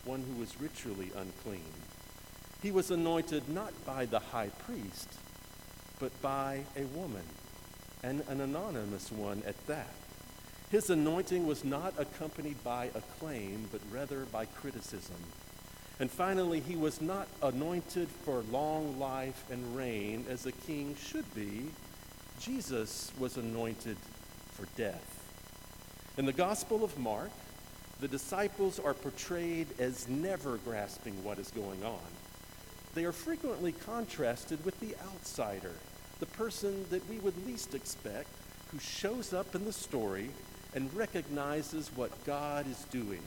one 0.04 0.22
who 0.22 0.38
was 0.38 0.60
ritually 0.60 1.10
unclean. 1.16 1.72
He 2.62 2.70
was 2.70 2.92
anointed 2.92 3.48
not 3.48 3.72
by 3.84 4.06
the 4.06 4.20
high 4.20 4.50
priest, 4.64 5.08
but 5.98 6.12
by 6.22 6.60
a 6.76 6.84
woman, 6.96 7.24
and 8.04 8.22
an 8.28 8.40
anonymous 8.40 9.10
one 9.10 9.42
at 9.44 9.66
that. 9.66 9.92
His 10.70 10.88
anointing 10.88 11.48
was 11.48 11.64
not 11.64 11.94
accompanied 11.98 12.62
by 12.62 12.90
acclaim, 12.94 13.68
but 13.72 13.80
rather 13.90 14.26
by 14.26 14.44
criticism. 14.44 15.16
And 15.98 16.08
finally, 16.08 16.60
he 16.60 16.76
was 16.76 17.00
not 17.00 17.26
anointed 17.42 18.06
for 18.24 18.44
long 18.52 19.00
life 19.00 19.42
and 19.50 19.76
reign 19.76 20.26
as 20.30 20.46
a 20.46 20.52
king 20.52 20.94
should 20.94 21.34
be. 21.34 21.66
Jesus 22.38 23.10
was 23.18 23.36
anointed 23.36 23.96
for 24.52 24.66
death. 24.76 25.19
In 26.18 26.26
the 26.26 26.32
Gospel 26.32 26.84
of 26.84 26.98
Mark, 26.98 27.30
the 28.00 28.08
disciples 28.08 28.78
are 28.78 28.94
portrayed 28.94 29.68
as 29.78 30.08
never 30.08 30.56
grasping 30.58 31.22
what 31.24 31.38
is 31.38 31.50
going 31.50 31.84
on. 31.84 31.98
They 32.94 33.04
are 33.04 33.12
frequently 33.12 33.72
contrasted 33.72 34.64
with 34.64 34.78
the 34.80 34.94
outsider, 35.12 35.72
the 36.18 36.26
person 36.26 36.84
that 36.90 37.08
we 37.08 37.18
would 37.18 37.46
least 37.46 37.74
expect, 37.74 38.28
who 38.72 38.78
shows 38.78 39.32
up 39.32 39.54
in 39.54 39.64
the 39.64 39.72
story 39.72 40.30
and 40.74 40.92
recognizes 40.94 41.90
what 41.94 42.24
God 42.24 42.68
is 42.68 42.84
doing 42.90 43.22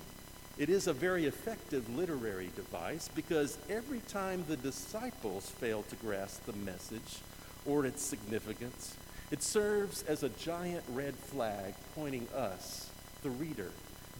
it 0.55 0.69
is 0.69 0.85
a 0.85 0.93
very 0.93 1.25
effective 1.25 1.89
literary 1.95 2.51
device 2.55 3.09
because 3.15 3.57
every 3.69 4.01
time 4.01 4.45
the 4.47 4.57
disciples 4.57 5.49
fail 5.49 5.81
to 5.89 5.95
grasp 5.95 6.45
the 6.45 6.53
message 6.53 7.21
or 7.65 7.87
its 7.87 8.03
significance, 8.03 8.95
it 9.31 9.41
serves 9.41 10.03
as 10.03 10.23
a 10.23 10.29
giant 10.29 10.83
red 10.89 11.15
flag 11.15 11.73
pointing 11.95 12.27
us, 12.35 12.89
the 13.23 13.29
reader, 13.29 13.71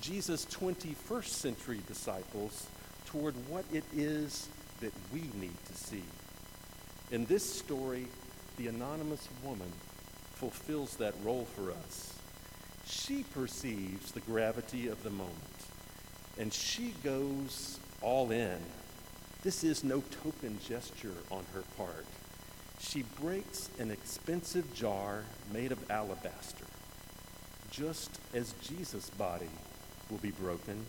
Jesus' 0.02 0.46
21st 0.46 1.28
century 1.28 1.82
disciples, 1.88 2.68
toward 3.06 3.36
what 3.48 3.66
it 3.72 3.84
is 3.96 4.50
that 4.82 4.94
we 5.14 5.22
need 5.40 5.56
to 5.66 5.74
see. 5.74 6.04
In 7.12 7.26
this 7.26 7.48
story, 7.48 8.08
the 8.58 8.68
anonymous 8.68 9.28
woman 9.44 9.72
fulfills 10.34 10.98
that 10.98 11.14
role 11.24 11.46
for 11.46 11.72
us. 11.72 12.14
She 12.86 13.24
perceives 13.34 14.12
the 14.12 14.20
gravity 14.22 14.88
of 14.88 15.02
the 15.04 15.10
moment, 15.10 15.34
and 16.40 16.52
she 16.52 16.94
goes 17.04 17.80
all 18.02 18.32
in. 18.32 18.58
This 19.44 19.64
is 19.64 19.84
no 19.84 20.02
token 20.24 20.58
gesture 20.68 21.14
on 21.30 21.44
her 21.54 21.64
part. 21.78 22.06
She 22.84 23.04
breaks 23.20 23.70
an 23.80 23.90
expensive 23.90 24.72
jar 24.76 25.24
made 25.52 25.72
of 25.72 25.90
alabaster, 25.90 26.66
just 27.72 28.20
as 28.34 28.54
Jesus' 28.62 29.10
body 29.12 29.50
will 30.12 30.18
be 30.18 30.32
broken. 30.32 30.86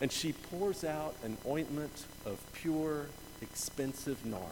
And 0.00 0.12
she 0.12 0.32
pours 0.32 0.84
out 0.84 1.16
an 1.24 1.36
ointment 1.46 2.04
of 2.26 2.38
pure, 2.52 3.06
expensive 3.40 4.24
nard, 4.24 4.42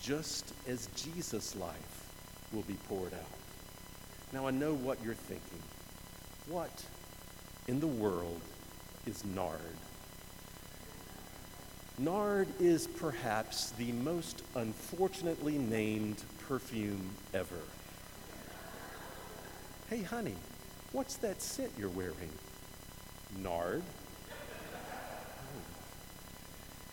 just 0.00 0.54
as 0.68 0.86
Jesus' 0.94 1.56
life 1.56 2.06
will 2.52 2.62
be 2.62 2.78
poured 2.88 3.12
out. 3.12 4.32
Now 4.32 4.46
I 4.46 4.52
know 4.52 4.72
what 4.72 5.02
you're 5.04 5.14
thinking. 5.14 5.62
What 6.48 6.84
in 7.66 7.80
the 7.80 7.86
world 7.86 8.40
is 9.04 9.24
nard? 9.24 9.60
Nard 11.98 12.48
is 12.60 12.86
perhaps 12.86 13.70
the 13.70 13.90
most 13.92 14.42
unfortunately 14.54 15.56
named 15.56 16.22
perfume 16.46 17.08
ever. 17.32 17.60
Hey, 19.88 20.02
honey, 20.02 20.34
what's 20.92 21.16
that 21.16 21.40
scent 21.40 21.70
you're 21.78 21.88
wearing? 21.88 22.28
Nard? 23.42 23.82
Oh. 24.28 24.34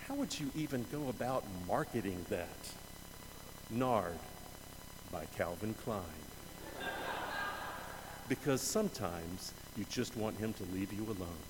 How 0.08 0.16
would 0.16 0.40
you 0.40 0.50
even 0.56 0.86
go 0.90 1.10
about 1.10 1.44
marketing 1.68 2.26
that? 2.30 2.48
Nard 3.70 4.18
by 5.12 5.26
Calvin 5.36 5.74
Klein. 5.84 6.02
Because 8.30 8.62
sometimes 8.62 9.54
you 9.76 9.86
just 9.90 10.16
want 10.16 10.38
him 10.38 10.54
to 10.54 10.64
leave 10.74 10.94
you 10.94 11.04
alone. 11.04 11.44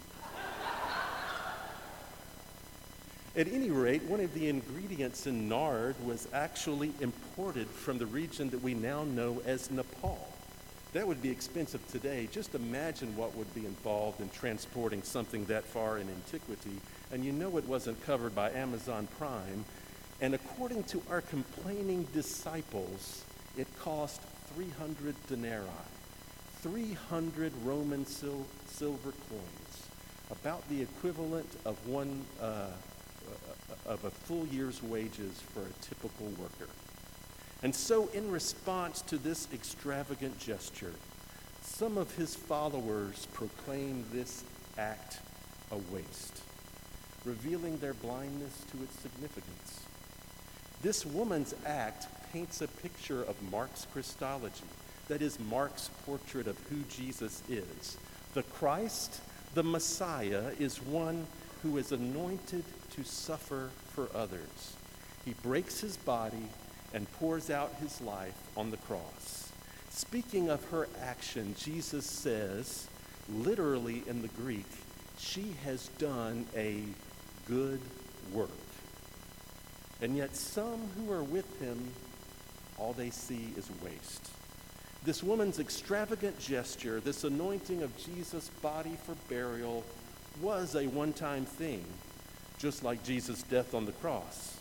At 3.36 3.48
any 3.48 3.72
rate, 3.72 4.04
one 4.04 4.19
of 4.19 4.32
the 4.36 4.48
ingredients 4.48 5.26
in 5.26 5.50
nard 5.50 5.96
was 6.06 6.28
actually 6.34 6.93
imported 7.02 7.67
from 7.67 7.98
the 7.98 8.06
region 8.06 8.52
that 8.52 8.62
we 8.62 8.76
now 8.76 9.06
know 9.06 9.41
as 9.43 9.72
Nepal. 9.72 10.32
That 10.93 11.08
would 11.08 11.19
be 11.19 11.32
expensive 11.32 11.82
today. 11.91 12.30
Just 12.32 12.54
imagine 12.54 13.15
what 13.15 13.36
would 13.36 13.52
be 13.56 13.65
involved 13.65 14.22
in 14.22 14.30
transporting 14.30 15.02
something 15.02 15.46
that 15.46 15.63
far 15.63 15.98
in 15.98 16.08
antiquity. 16.10 16.80
And 17.12 17.26
you 17.26 17.32
know 17.32 17.58
it 17.58 17.67
wasn't 17.67 18.06
covered 18.06 18.36
by 18.36 18.52
Amazon 18.52 19.08
Prime. 19.17 19.65
And 20.22 20.36
according 20.36 20.84
to 20.84 21.02
our 21.10 21.22
complaining 21.22 22.08
disciples, 22.13 23.26
it 23.58 23.65
cost 23.80 24.22
300 24.56 25.15
denarii, 25.28 25.65
300 26.62 27.52
Roman 27.63 28.06
sil- 28.06 28.46
silver 28.67 29.12
coins, 29.28 29.88
about 30.30 30.69
the 30.69 30.84
equivalent 30.84 31.50
of 31.65 31.88
one. 31.88 32.24
Uh, 32.39 32.67
of 33.86 34.03
a 34.05 34.12
full 34.12 34.45
year's 34.47 34.81
wages 34.83 35.41
for 35.53 35.62
a 35.62 35.86
typical 35.86 36.27
worker. 36.39 36.69
And 37.62 37.73
so, 37.73 38.09
in 38.13 38.29
response 38.29 39.01
to 39.03 39.17
this 39.17 39.47
extravagant 39.53 40.38
gesture, 40.38 40.93
some 41.62 41.97
of 41.97 42.13
his 42.15 42.36
followers 42.36 43.27
proclaim 43.33 44.05
this 44.12 44.43
act 44.77 45.19
a 45.71 45.77
waste, 45.93 46.41
revealing 47.25 47.77
their 47.77 47.93
blindness 47.93 48.63
to 48.71 48.83
its 48.83 48.99
significance. 48.99 49.81
This 50.81 51.05
woman's 51.05 51.55
act 51.65 52.07
paints 52.33 52.62
a 52.62 52.67
picture 52.67 53.23
of 53.23 53.36
Mark's 53.49 53.88
Christology, 53.93 54.65
that 55.07 55.21
is, 55.21 55.39
Mark's 55.39 55.89
portrait 56.05 56.47
of 56.47 56.59
who 56.69 56.81
Jesus 56.89 57.41
is. 57.49 57.97
The 58.33 58.43
Christ, 58.43 59.21
the 59.53 59.63
Messiah, 59.63 60.51
is 60.59 60.81
one 60.81 61.25
who 61.62 61.77
is 61.77 61.93
anointed 61.93 62.65
to 62.95 63.03
suffer 63.03 63.69
for 63.93 64.08
others. 64.15 64.75
He 65.25 65.34
breaks 65.41 65.79
his 65.79 65.97
body 65.97 66.47
and 66.93 67.12
pours 67.13 67.49
out 67.49 67.73
his 67.79 68.01
life 68.01 68.38
on 68.56 68.71
the 68.71 68.77
cross. 68.77 69.51
Speaking 69.89 70.49
of 70.49 70.63
her 70.65 70.88
action, 71.01 71.56
Jesus 71.58 72.06
says, 72.06 72.88
literally 73.29 74.03
in 74.08 74.21
the 74.21 74.27
Greek, 74.29 74.65
she 75.17 75.56
has 75.63 75.88
done 75.99 76.45
a 76.56 76.84
good 77.47 77.79
work. 78.32 78.49
And 80.01 80.17
yet, 80.17 80.36
some 80.36 80.89
who 80.97 81.12
are 81.12 81.23
with 81.23 81.60
him, 81.62 81.91
all 82.77 82.93
they 82.93 83.10
see 83.10 83.53
is 83.56 83.69
waste. 83.84 84.29
This 85.06 85.23
woman's 85.23 85.60
extravagant 85.60 86.39
gesture, 86.39 86.99
this 86.99 87.23
anointing 87.23 87.84
of 87.84 87.95
Jesus' 87.97 88.49
body 88.62 88.97
for 89.06 89.15
burial, 89.29 89.84
was 90.41 90.75
a 90.75 90.88
one 90.88 91.13
time 91.13 91.45
thing 91.45 91.86
just 92.63 92.82
like 92.82 93.04
Jesus' 93.04 93.43
death 93.43 93.73
on 93.73 93.86
the 93.86 93.91
cross. 93.91 94.58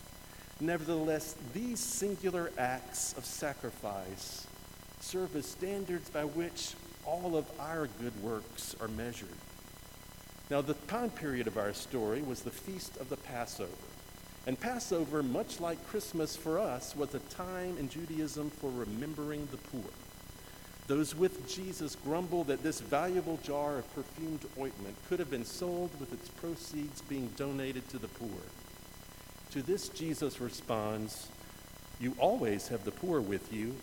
Nevertheless, 0.59 1.37
these 1.53 1.79
singular 1.79 2.51
acts 2.57 3.13
of 3.17 3.23
sacrifice 3.23 4.45
serve 4.99 5.33
as 5.37 5.45
standards 5.45 6.09
by 6.09 6.25
which 6.25 6.73
all 7.05 7.37
of 7.37 7.49
our 7.61 7.87
good 8.01 8.21
works 8.21 8.75
are 8.81 8.89
measured. 8.89 9.29
Now, 10.49 10.59
the 10.59 10.73
time 10.73 11.11
period 11.11 11.47
of 11.47 11.57
our 11.57 11.73
story 11.73 12.21
was 12.21 12.41
the 12.41 12.51
feast 12.51 12.97
of 12.97 13.07
the 13.07 13.15
Passover. 13.15 13.71
And 14.47 14.59
Passover, 14.59 15.23
much 15.23 15.61
like 15.61 15.87
Christmas 15.87 16.35
for 16.35 16.59
us, 16.59 16.97
was 16.97 17.15
a 17.15 17.19
time 17.19 17.77
in 17.77 17.87
Judaism 17.87 18.49
for 18.49 18.69
remembering 18.69 19.47
the 19.49 19.57
poor. 19.57 19.89
Those 20.87 21.15
with 21.15 21.47
Jesus 21.47 21.95
grumble 21.95 22.43
that 22.45 22.61
this 22.61 22.81
valuable 22.81 23.39
jar 23.41 23.77
of 23.77 23.95
perfumed 23.95 24.41
ointment 24.59 24.95
could 25.07 25.19
have 25.19 25.31
been 25.31 25.45
sold 25.45 25.91
with 25.99 26.11
its 26.11 26.27
proceeds 26.27 27.01
being 27.03 27.27
donated 27.37 27.87
to 27.89 27.97
the 27.97 28.09
poor. 28.09 28.41
To 29.51 29.61
this, 29.61 29.87
Jesus 29.87 30.41
responds, 30.41 31.29
You 32.01 32.15
always 32.19 32.67
have 32.67 32.83
the 32.83 32.91
poor 32.91 33.21
with 33.21 33.53
you, 33.53 33.73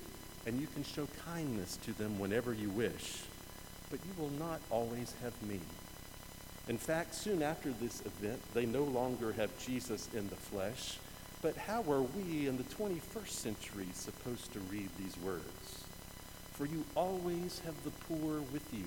and 0.44 0.60
you 0.60 0.66
can 0.66 0.84
show 0.84 1.08
kindness 1.24 1.78
to 1.84 1.92
them 1.94 2.18
whenever 2.18 2.52
you 2.52 2.68
wish, 2.68 3.22
but 3.90 4.00
you 4.04 4.22
will 4.22 4.32
not 4.38 4.60
always 4.68 5.14
have 5.22 5.42
me. 5.48 5.60
In 6.68 6.76
fact, 6.76 7.14
soon 7.14 7.42
after 7.42 7.70
this 7.70 8.02
event, 8.02 8.40
they 8.52 8.66
no 8.66 8.82
longer 8.82 9.32
have 9.32 9.50
Jesus 9.64 10.08
in 10.12 10.28
the 10.28 10.36
flesh, 10.36 10.98
but 11.40 11.56
how 11.56 11.82
are 11.90 12.02
we 12.02 12.46
in 12.46 12.58
the 12.58 12.64
21st 12.64 13.28
century 13.28 13.88
supposed 13.94 14.52
to 14.52 14.58
read 14.70 14.90
these 14.98 15.16
words? 15.24 15.89
For 16.60 16.66
you 16.66 16.84
always 16.94 17.58
have 17.60 17.84
the 17.84 17.90
poor 18.06 18.42
with 18.52 18.68
you, 18.74 18.84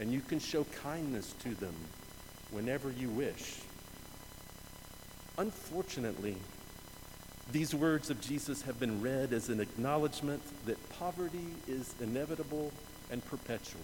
and 0.00 0.10
you 0.10 0.22
can 0.22 0.38
show 0.38 0.64
kindness 0.82 1.34
to 1.42 1.54
them 1.56 1.74
whenever 2.50 2.90
you 2.90 3.10
wish. 3.10 3.58
Unfortunately, 5.36 6.38
these 7.52 7.74
words 7.74 8.08
of 8.08 8.18
Jesus 8.22 8.62
have 8.62 8.80
been 8.80 9.02
read 9.02 9.34
as 9.34 9.50
an 9.50 9.60
acknowledgement 9.60 10.40
that 10.64 10.78
poverty 10.98 11.48
is 11.68 11.94
inevitable 12.00 12.72
and 13.10 13.22
perpetual. 13.26 13.82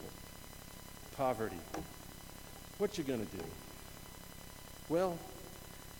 Poverty. 1.14 1.60
What 2.78 2.96
you 2.96 3.04
going 3.04 3.26
to 3.26 3.36
do? 3.36 3.44
Well, 4.88 5.18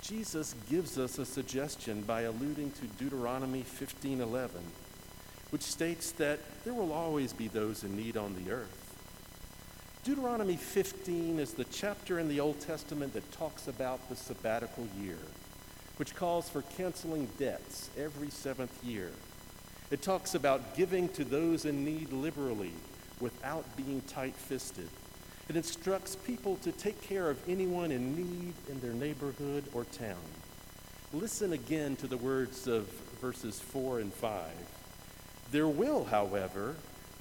Jesus 0.00 0.54
gives 0.70 0.98
us 0.98 1.18
a 1.18 1.26
suggestion 1.26 2.00
by 2.04 2.22
alluding 2.22 2.70
to 2.70 2.86
Deuteronomy 2.98 3.64
15:11 3.64 4.48
which 5.52 5.62
states 5.62 6.12
that 6.12 6.40
there 6.64 6.72
will 6.72 6.94
always 6.94 7.34
be 7.34 7.46
those 7.46 7.84
in 7.84 7.94
need 7.94 8.16
on 8.16 8.34
the 8.42 8.50
earth. 8.50 8.96
Deuteronomy 10.02 10.56
15 10.56 11.38
is 11.38 11.52
the 11.52 11.64
chapter 11.64 12.18
in 12.18 12.26
the 12.26 12.40
Old 12.40 12.58
Testament 12.58 13.12
that 13.12 13.30
talks 13.32 13.68
about 13.68 14.08
the 14.08 14.16
sabbatical 14.16 14.88
year, 14.98 15.18
which 15.98 16.14
calls 16.14 16.48
for 16.48 16.62
canceling 16.76 17.28
debts 17.38 17.90
every 17.98 18.30
seventh 18.30 18.82
year. 18.82 19.10
It 19.90 20.00
talks 20.00 20.34
about 20.34 20.74
giving 20.74 21.10
to 21.10 21.22
those 21.22 21.66
in 21.66 21.84
need 21.84 22.10
liberally 22.14 22.72
without 23.20 23.66
being 23.76 24.00
tight 24.08 24.34
fisted. 24.34 24.88
It 25.50 25.56
instructs 25.56 26.16
people 26.16 26.56
to 26.62 26.72
take 26.72 27.02
care 27.02 27.28
of 27.28 27.38
anyone 27.46 27.92
in 27.92 28.16
need 28.16 28.54
in 28.70 28.80
their 28.80 28.94
neighborhood 28.94 29.64
or 29.74 29.84
town. 29.84 30.16
Listen 31.12 31.52
again 31.52 31.94
to 31.96 32.06
the 32.06 32.16
words 32.16 32.66
of 32.66 32.86
verses 33.20 33.60
4 33.60 33.98
and 33.98 34.14
5. 34.14 34.40
There 35.52 35.68
will, 35.68 36.04
however, 36.04 36.74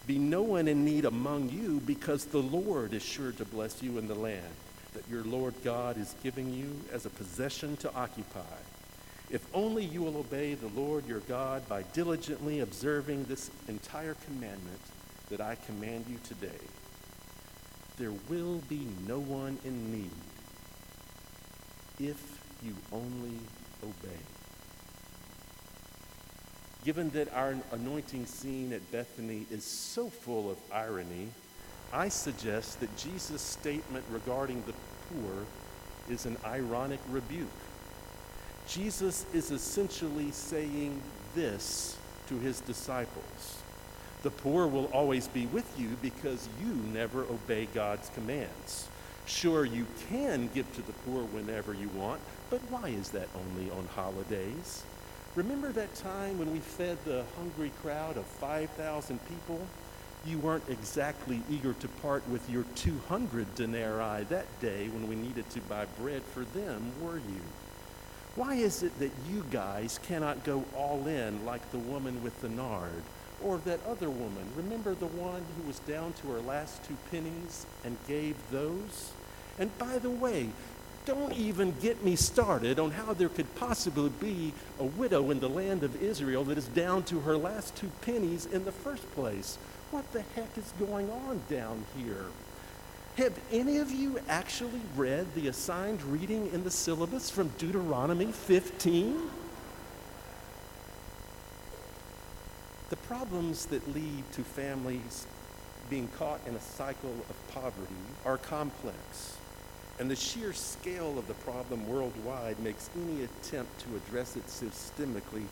be 0.07 0.17
no 0.17 0.41
one 0.41 0.69
in 0.69 0.85
need 0.85 1.03
among 1.03 1.49
you 1.49 1.81
because 1.85 2.25
the 2.25 2.41
Lord 2.41 2.93
is 2.93 3.03
sure 3.03 3.33
to 3.33 3.45
bless 3.45 3.83
you 3.83 3.97
in 3.97 4.07
the 4.07 4.15
land 4.15 4.55
that 4.93 5.07
your 5.09 5.23
Lord 5.25 5.53
God 5.63 5.97
is 5.97 6.15
giving 6.23 6.53
you 6.53 6.79
as 6.93 7.05
a 7.05 7.09
possession 7.09 7.75
to 7.77 7.93
occupy. 7.93 8.39
If 9.29 9.45
only 9.53 9.83
you 9.85 10.01
will 10.01 10.17
obey 10.17 10.53
the 10.53 10.67
Lord 10.69 11.05
your 11.07 11.19
God 11.21 11.67
by 11.67 11.83
diligently 11.93 12.61
observing 12.61 13.25
this 13.25 13.51
entire 13.67 14.15
commandment 14.25 14.79
that 15.29 15.41
I 15.41 15.55
command 15.67 16.05
you 16.09 16.17
today, 16.25 16.63
there 17.97 18.13
will 18.29 18.61
be 18.69 18.87
no 19.07 19.19
one 19.19 19.57
in 19.65 19.91
need. 19.91 20.11
if 21.99 22.39
you 22.63 22.75
only 22.91 23.37
obey. 23.83 24.19
Given 26.83 27.09
that 27.11 27.31
our 27.33 27.55
anointing 27.71 28.25
scene 28.25 28.73
at 28.73 28.91
Bethany 28.91 29.45
is 29.51 29.63
so 29.63 30.09
full 30.09 30.49
of 30.49 30.57
irony, 30.73 31.27
I 31.93 32.09
suggest 32.09 32.79
that 32.79 32.95
Jesus' 32.97 33.41
statement 33.41 34.03
regarding 34.09 34.63
the 34.65 34.73
poor 35.13 35.45
is 36.09 36.25
an 36.25 36.37
ironic 36.45 36.99
rebuke. 37.09 37.47
Jesus 38.67 39.25
is 39.33 39.51
essentially 39.51 40.31
saying 40.31 41.01
this 41.35 41.97
to 42.27 42.39
his 42.39 42.61
disciples 42.61 43.61
The 44.23 44.31
poor 44.31 44.65
will 44.67 44.85
always 44.85 45.27
be 45.27 45.45
with 45.47 45.79
you 45.79 45.89
because 46.01 46.47
you 46.63 46.73
never 46.93 47.23
obey 47.23 47.67
God's 47.73 48.09
commands. 48.09 48.87
Sure, 49.27 49.65
you 49.65 49.85
can 50.09 50.49
give 50.53 50.71
to 50.75 50.81
the 50.81 50.93
poor 51.05 51.23
whenever 51.25 51.73
you 51.73 51.89
want, 51.89 52.21
but 52.49 52.59
why 52.69 52.89
is 52.89 53.09
that 53.09 53.27
only 53.35 53.69
on 53.71 53.87
holidays? 53.95 54.83
Remember 55.35 55.71
that 55.71 55.95
time 55.95 56.37
when 56.37 56.51
we 56.51 56.59
fed 56.59 56.97
the 57.05 57.23
hungry 57.37 57.71
crowd 57.81 58.17
of 58.17 58.25
5,000 58.25 59.17
people? 59.29 59.65
You 60.25 60.37
weren't 60.39 60.67
exactly 60.67 61.41
eager 61.49 61.71
to 61.71 61.87
part 61.87 62.27
with 62.27 62.49
your 62.49 62.65
200 62.75 63.55
denarii 63.55 64.25
that 64.25 64.59
day 64.59 64.89
when 64.89 65.07
we 65.07 65.15
needed 65.15 65.49
to 65.51 65.61
buy 65.61 65.85
bread 65.97 66.21
for 66.21 66.41
them, 66.41 66.91
were 67.01 67.15
you? 67.15 67.41
Why 68.35 68.55
is 68.55 68.83
it 68.83 68.99
that 68.99 69.11
you 69.29 69.45
guys 69.51 70.01
cannot 70.03 70.43
go 70.43 70.65
all 70.75 71.07
in 71.07 71.45
like 71.45 71.71
the 71.71 71.79
woman 71.79 72.21
with 72.23 72.39
the 72.41 72.49
nard? 72.49 73.03
Or 73.41 73.57
that 73.59 73.79
other 73.85 74.09
woman, 74.09 74.45
remember 74.57 74.93
the 74.95 75.07
one 75.07 75.43
who 75.57 75.65
was 75.65 75.79
down 75.79 76.11
to 76.21 76.27
her 76.27 76.41
last 76.41 76.83
two 76.83 76.97
pennies 77.09 77.65
and 77.85 77.97
gave 78.05 78.35
those? 78.51 79.13
And 79.57 79.75
by 79.77 79.97
the 79.97 80.09
way, 80.09 80.49
don't 81.05 81.33
even 81.33 81.73
get 81.81 82.03
me 82.03 82.15
started 82.15 82.79
on 82.79 82.91
how 82.91 83.13
there 83.13 83.29
could 83.29 83.53
possibly 83.55 84.09
be 84.19 84.53
a 84.79 84.83
widow 84.83 85.31
in 85.31 85.39
the 85.39 85.49
land 85.49 85.83
of 85.83 86.01
Israel 86.01 86.43
that 86.45 86.57
is 86.57 86.67
down 86.67 87.03
to 87.03 87.19
her 87.21 87.37
last 87.37 87.75
two 87.75 87.91
pennies 88.01 88.45
in 88.45 88.65
the 88.65 88.71
first 88.71 89.09
place. 89.13 89.57
What 89.91 90.11
the 90.13 90.23
heck 90.35 90.57
is 90.57 90.73
going 90.79 91.09
on 91.09 91.41
down 91.49 91.83
here? 91.97 92.25
Have 93.17 93.37
any 93.51 93.77
of 93.77 93.91
you 93.91 94.19
actually 94.29 94.81
read 94.95 95.33
the 95.35 95.47
assigned 95.47 96.01
reading 96.03 96.49
in 96.53 96.63
the 96.63 96.71
syllabus 96.71 97.29
from 97.29 97.49
Deuteronomy 97.57 98.31
15? 98.31 99.29
The 102.89 102.95
problems 102.95 103.65
that 103.65 103.93
lead 103.93 104.23
to 104.33 104.43
families 104.43 105.27
being 105.89 106.07
caught 106.17 106.39
in 106.47 106.55
a 106.55 106.59
cycle 106.61 107.13
of 107.29 107.53
poverty 107.53 107.95
are 108.25 108.37
complex, 108.37 109.35
and 110.01 110.09
the 110.09 110.15
sheer 110.15 110.51
scale 110.51 111.19
of 111.19 111.27
the 111.27 111.35
problem 111.35 111.87
worldwide 111.87 112.59
makes 112.59 112.89
any 112.95 113.23
attempt 113.23 113.79
to 113.81 113.95
address 113.95 114.35
it 114.35 114.47
systemically 114.47 115.43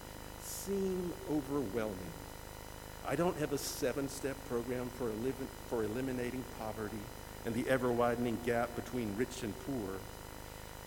seem 0.41 1.13
overwhelming. 1.31 2.12
I 3.07 3.15
don't 3.15 3.38
have 3.38 3.53
a 3.53 3.59
seven 3.59 4.09
step 4.09 4.35
program 4.47 4.89
for, 4.97 5.09
elim- 5.09 5.47
for 5.69 5.83
eliminating 5.83 6.43
poverty 6.57 6.97
and 7.45 7.53
the 7.53 7.69
ever 7.69 7.91
widening 7.91 8.39
gap 8.43 8.75
between 8.75 9.15
rich 9.17 9.43
and 9.43 9.53
poor. 9.67 9.99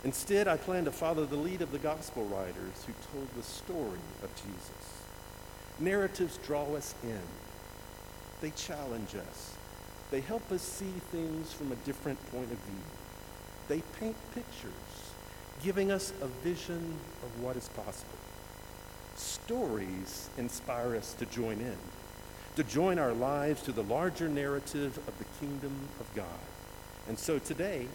Instead, 0.02 0.48
I 0.48 0.56
plan 0.56 0.84
to 0.86 0.90
follow 0.90 1.24
the 1.24 1.36
lead 1.36 1.62
of 1.62 1.70
the 1.70 1.78
gospel 1.78 2.24
writers 2.24 2.84
who 2.84 2.92
told 3.12 3.28
the 3.36 3.44
story 3.44 4.00
of 4.24 4.30
Jesus. 4.34 5.02
Narratives 5.78 6.36
draw 6.44 6.64
us 6.74 6.96
in, 7.04 7.20
they 8.40 8.50
challenge 8.50 9.14
us, 9.14 9.54
they 10.10 10.20
help 10.20 10.50
us 10.50 10.62
see 10.62 10.92
things 11.12 11.52
from 11.52 11.70
a 11.70 11.76
different 11.76 12.18
point 12.32 12.50
of 12.50 12.58
view. 12.58 13.01
They 13.68 13.82
paint 14.00 14.16
pictures, 14.34 14.72
giving 15.62 15.90
us 15.90 16.12
a 16.20 16.26
vision 16.46 16.94
of 17.22 17.42
what 17.42 17.56
is 17.56 17.68
possible. 17.68 18.18
Stories 19.16 20.28
inspire 20.38 20.96
us 20.96 21.14
to 21.14 21.26
join 21.26 21.60
in, 21.60 21.76
to 22.56 22.64
join 22.64 22.98
our 22.98 23.12
lives 23.12 23.62
to 23.62 23.72
the 23.72 23.84
larger 23.84 24.28
narrative 24.28 24.96
of 25.06 25.18
the 25.18 25.24
kingdom 25.40 25.72
of 26.00 26.14
God. 26.14 26.26
And 27.08 27.18
so 27.18 27.38
today, 27.38 27.86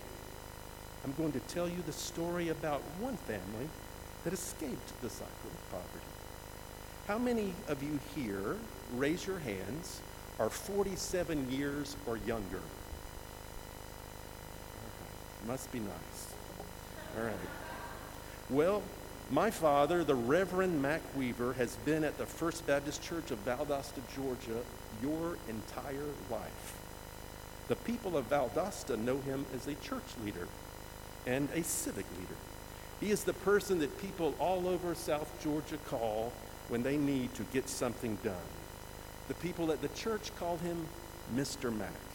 I'm 1.03 1.13
going 1.13 1.31
to 1.31 1.39
tell 1.41 1.67
you 1.67 1.81
the 1.85 1.93
story 1.93 2.49
about 2.49 2.81
one 2.99 3.17
family 3.17 3.69
that 4.23 4.33
escaped 4.33 5.01
the 5.01 5.09
cycle 5.09 5.31
of 5.45 5.71
poverty. 5.71 6.05
How 7.07 7.17
many 7.17 7.53
of 7.69 7.81
you 7.81 7.99
here, 8.15 8.57
raise 8.95 9.25
your 9.25 9.39
hands, 9.39 10.01
are 10.39 10.49
47 10.49 11.49
years 11.49 11.95
or 12.05 12.17
younger? 12.17 12.59
Must 15.47 15.71
be 15.71 15.79
nice. 15.79 16.33
All 17.17 17.23
right. 17.23 17.33
Well, 18.49 18.83
my 19.31 19.49
father, 19.49 20.03
the 20.03 20.15
Reverend 20.15 20.81
Mac 20.81 21.01
Weaver, 21.15 21.53
has 21.53 21.75
been 21.77 22.03
at 22.03 22.17
the 22.17 22.25
First 22.25 22.67
Baptist 22.67 23.01
Church 23.01 23.31
of 23.31 23.43
Valdosta, 23.45 24.01
Georgia, 24.13 24.61
your 25.01 25.37
entire 25.47 26.09
life. 26.29 26.77
The 27.69 27.77
people 27.77 28.17
of 28.17 28.29
Valdosta 28.29 28.97
know 28.97 29.19
him 29.19 29.45
as 29.55 29.67
a 29.67 29.75
church 29.75 30.03
leader 30.23 30.47
and 31.25 31.49
a 31.53 31.63
civic 31.63 32.05
leader. 32.19 32.35
He 32.99 33.11
is 33.11 33.23
the 33.23 33.33
person 33.33 33.79
that 33.79 34.01
people 34.01 34.35
all 34.39 34.67
over 34.67 34.95
South 34.95 35.31
Georgia 35.41 35.77
call 35.87 36.33
when 36.67 36.83
they 36.83 36.97
need 36.97 37.33
to 37.35 37.43
get 37.53 37.69
something 37.69 38.17
done. 38.23 38.35
The 39.29 39.33
people 39.35 39.71
at 39.71 39.81
the 39.81 39.89
church 39.89 40.35
call 40.39 40.57
him 40.57 40.87
Mr. 41.35 41.75
Mac. 41.75 42.06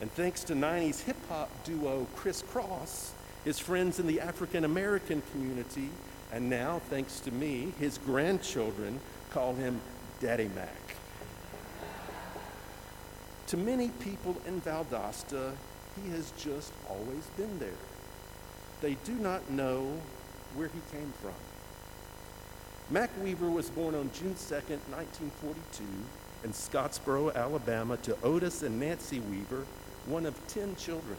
And 0.00 0.10
thanks 0.12 0.44
to 0.44 0.54
90s 0.54 1.02
hip 1.02 1.16
hop 1.28 1.50
duo 1.64 2.06
Kris 2.16 2.42
Kross, 2.42 3.12
his 3.44 3.58
friends 3.58 3.98
in 3.98 4.06
the 4.06 4.20
African 4.20 4.64
American 4.64 5.22
community, 5.32 5.90
and 6.32 6.50
now, 6.50 6.80
thanks 6.90 7.20
to 7.20 7.30
me, 7.30 7.72
his 7.78 7.98
grandchildren 7.98 8.98
call 9.30 9.54
him 9.54 9.80
Daddy 10.20 10.50
Mac. 10.54 10.96
To 13.48 13.56
many 13.56 13.90
people 14.00 14.36
in 14.46 14.60
Valdosta, 14.62 15.52
he 16.02 16.10
has 16.10 16.32
just 16.36 16.72
always 16.88 17.24
been 17.36 17.58
there. 17.60 17.68
They 18.80 18.94
do 19.04 19.12
not 19.12 19.48
know 19.50 19.92
where 20.56 20.68
he 20.68 20.96
came 20.96 21.12
from. 21.22 21.34
Mac 22.90 23.10
Weaver 23.22 23.48
was 23.48 23.70
born 23.70 23.94
on 23.94 24.10
June 24.12 24.34
2nd, 24.34 24.80
1942, 24.90 25.84
in 26.42 26.50
Scottsboro, 26.50 27.34
Alabama, 27.34 27.96
to 27.98 28.16
Otis 28.22 28.62
and 28.62 28.80
Nancy 28.80 29.20
Weaver, 29.20 29.64
one 30.06 30.26
of 30.26 30.46
10 30.48 30.76
children. 30.76 31.16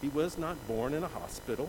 He 0.00 0.08
was 0.08 0.38
not 0.38 0.66
born 0.66 0.94
in 0.94 1.02
a 1.02 1.08
hospital. 1.08 1.68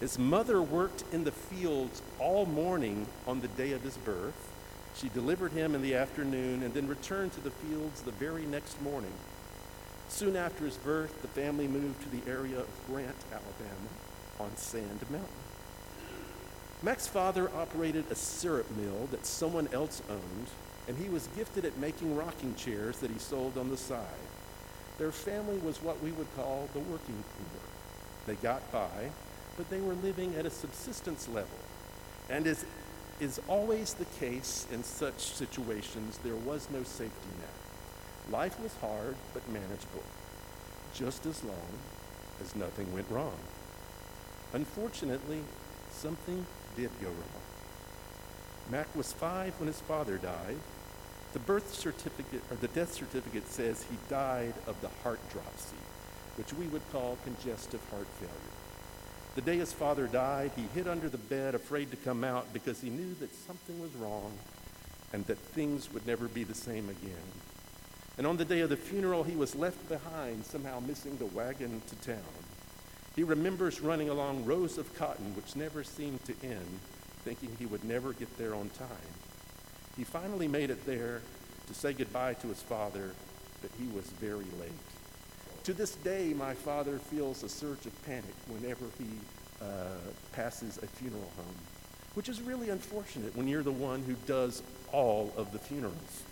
His 0.00 0.18
mother 0.18 0.60
worked 0.60 1.04
in 1.12 1.24
the 1.24 1.32
fields 1.32 2.02
all 2.18 2.44
morning 2.44 3.06
on 3.26 3.40
the 3.40 3.48
day 3.48 3.72
of 3.72 3.82
his 3.82 3.96
birth. 3.98 4.50
She 4.94 5.08
delivered 5.08 5.52
him 5.52 5.74
in 5.74 5.82
the 5.82 5.94
afternoon 5.94 6.62
and 6.62 6.74
then 6.74 6.86
returned 6.86 7.32
to 7.32 7.40
the 7.40 7.50
fields 7.50 8.02
the 8.02 8.10
very 8.12 8.44
next 8.44 8.80
morning. 8.82 9.12
Soon 10.08 10.36
after 10.36 10.64
his 10.64 10.76
birth, 10.76 11.22
the 11.22 11.28
family 11.28 11.66
moved 11.66 12.02
to 12.02 12.10
the 12.10 12.30
area 12.30 12.58
of 12.58 12.68
Grant, 12.86 13.16
Alabama, 13.30 13.88
on 14.40 14.54
Sand 14.56 15.00
Mountain. 15.10 15.28
Mac's 16.82 17.06
father 17.06 17.48
operated 17.56 18.04
a 18.10 18.14
syrup 18.14 18.66
mill 18.76 19.06
that 19.12 19.24
someone 19.24 19.68
else 19.72 20.02
owned, 20.10 20.46
and 20.88 20.98
he 20.98 21.08
was 21.08 21.28
gifted 21.36 21.64
at 21.64 21.78
making 21.78 22.16
rocking 22.16 22.54
chairs 22.56 22.98
that 22.98 23.10
he 23.10 23.18
sold 23.18 23.56
on 23.56 23.70
the 23.70 23.76
side. 23.76 24.04
Their 25.02 25.10
family 25.10 25.58
was 25.58 25.82
what 25.82 26.00
we 26.00 26.12
would 26.12 26.32
call 26.36 26.68
the 26.74 26.78
working 26.78 27.24
poor. 27.36 27.60
They 28.24 28.40
got 28.40 28.70
by, 28.70 29.10
but 29.56 29.68
they 29.68 29.80
were 29.80 29.94
living 29.94 30.32
at 30.36 30.46
a 30.46 30.50
subsistence 30.50 31.26
level. 31.26 31.58
And 32.30 32.46
as 32.46 32.64
is 33.18 33.40
always 33.48 33.94
the 33.94 34.04
case 34.20 34.64
in 34.70 34.84
such 34.84 35.18
situations, 35.18 36.20
there 36.22 36.36
was 36.36 36.68
no 36.70 36.84
safety 36.84 37.30
net. 37.40 38.32
Life 38.32 38.60
was 38.60 38.76
hard 38.76 39.16
but 39.34 39.42
manageable, 39.48 40.04
just 40.94 41.26
as 41.26 41.42
long 41.42 41.72
as 42.40 42.54
nothing 42.54 42.94
went 42.94 43.10
wrong. 43.10 43.40
Unfortunately, 44.52 45.40
something 45.90 46.46
did 46.76 46.90
go 47.00 47.08
wrong. 47.08 47.42
Mac 48.70 48.94
was 48.94 49.12
five 49.12 49.52
when 49.58 49.66
his 49.66 49.80
father 49.80 50.18
died. 50.18 50.58
The 51.32 51.38
birth 51.38 51.74
certificate, 51.74 52.42
or 52.50 52.56
the 52.56 52.68
death 52.68 52.92
certificate 52.92 53.48
says 53.48 53.84
he 53.84 53.96
died 54.10 54.54
of 54.66 54.78
the 54.82 54.90
heart 55.02 55.20
dropsy, 55.30 55.76
which 56.36 56.52
we 56.52 56.66
would 56.66 56.82
call 56.92 57.16
congestive 57.24 57.80
heart 57.90 58.06
failure. 58.18 58.34
The 59.34 59.40
day 59.40 59.56
his 59.56 59.72
father 59.72 60.06
died, 60.06 60.50
he 60.54 60.64
hid 60.74 60.86
under 60.86 61.08
the 61.08 61.16
bed, 61.16 61.54
afraid 61.54 61.90
to 61.90 61.96
come 61.96 62.22
out 62.22 62.52
because 62.52 62.82
he 62.82 62.90
knew 62.90 63.14
that 63.20 63.34
something 63.34 63.80
was 63.80 63.94
wrong 63.94 64.30
and 65.14 65.26
that 65.26 65.38
things 65.38 65.90
would 65.94 66.06
never 66.06 66.28
be 66.28 66.44
the 66.44 66.54
same 66.54 66.90
again. 66.90 67.32
And 68.18 68.26
on 68.26 68.36
the 68.36 68.44
day 68.44 68.60
of 68.60 68.68
the 68.68 68.76
funeral, 68.76 69.24
he 69.24 69.36
was 69.36 69.54
left 69.54 69.88
behind, 69.88 70.44
somehow 70.44 70.80
missing 70.80 71.16
the 71.16 71.26
wagon 71.26 71.80
to 71.88 71.96
town. 72.06 72.22
He 73.16 73.22
remembers 73.22 73.80
running 73.80 74.10
along 74.10 74.44
rows 74.44 74.76
of 74.76 74.94
cotton, 74.98 75.34
which 75.34 75.56
never 75.56 75.82
seemed 75.82 76.22
to 76.26 76.34
end, 76.42 76.80
thinking 77.24 77.56
he 77.58 77.66
would 77.66 77.84
never 77.84 78.12
get 78.12 78.36
there 78.36 78.54
on 78.54 78.68
time. 78.70 78.88
He 79.96 80.04
finally 80.04 80.48
made 80.48 80.70
it 80.70 80.84
there 80.86 81.20
to 81.66 81.74
say 81.74 81.92
goodbye 81.92 82.34
to 82.34 82.48
his 82.48 82.62
father, 82.62 83.12
but 83.60 83.70
he 83.78 83.86
was 83.94 84.04
very 84.06 84.46
late. 84.60 84.72
To 85.64 85.72
this 85.72 85.94
day, 85.96 86.34
my 86.34 86.54
father 86.54 86.98
feels 86.98 87.42
a 87.42 87.48
surge 87.48 87.86
of 87.86 88.04
panic 88.04 88.34
whenever 88.48 88.84
he 88.98 89.06
uh, 89.60 89.64
passes 90.32 90.78
a 90.78 90.86
funeral 90.86 91.30
home, 91.36 91.54
which 92.14 92.28
is 92.28 92.42
really 92.42 92.70
unfortunate 92.70 93.36
when 93.36 93.46
you're 93.46 93.62
the 93.62 93.70
one 93.70 94.02
who 94.02 94.14
does 94.26 94.62
all 94.92 95.32
of 95.36 95.52
the 95.52 95.58
funerals. 95.58 96.24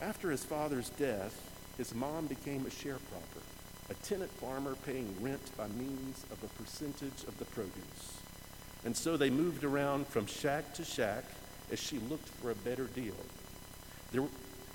After 0.00 0.30
his 0.30 0.42
father's 0.42 0.88
death, 0.90 1.38
his 1.76 1.94
mom 1.94 2.26
became 2.26 2.66
a 2.66 2.70
sharecropper, 2.70 3.42
a 3.90 3.94
tenant 4.02 4.30
farmer 4.32 4.74
paying 4.86 5.14
rent 5.20 5.56
by 5.56 5.68
means 5.68 6.24
of 6.32 6.42
a 6.42 6.62
percentage 6.62 7.24
of 7.28 7.38
the 7.38 7.44
produce. 7.44 8.18
And 8.84 8.96
so 8.96 9.16
they 9.16 9.30
moved 9.30 9.62
around 9.62 10.06
from 10.06 10.26
shack 10.26 10.74
to 10.74 10.84
shack 10.84 11.24
as 11.72 11.80
she 11.80 11.98
looked 11.98 12.28
for 12.28 12.50
a 12.50 12.54
better 12.56 12.84
deal. 12.84 13.14
There, 14.12 14.24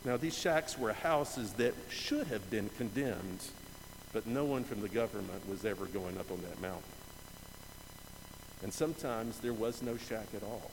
now, 0.05 0.17
these 0.17 0.37
shacks 0.37 0.77
were 0.77 0.93
houses 0.93 1.53
that 1.53 1.73
should 1.89 2.27
have 2.27 2.47
been 2.51 2.69
condemned, 2.77 3.39
but 4.13 4.27
no 4.27 4.45
one 4.45 4.63
from 4.63 4.81
the 4.81 4.87
government 4.87 5.49
was 5.49 5.65
ever 5.65 5.85
going 5.85 6.19
up 6.19 6.31
on 6.31 6.39
that 6.43 6.61
mountain. 6.61 6.83
And 8.61 8.71
sometimes 8.71 9.39
there 9.39 9.53
was 9.53 9.81
no 9.81 9.97
shack 9.97 10.27
at 10.35 10.43
all. 10.43 10.69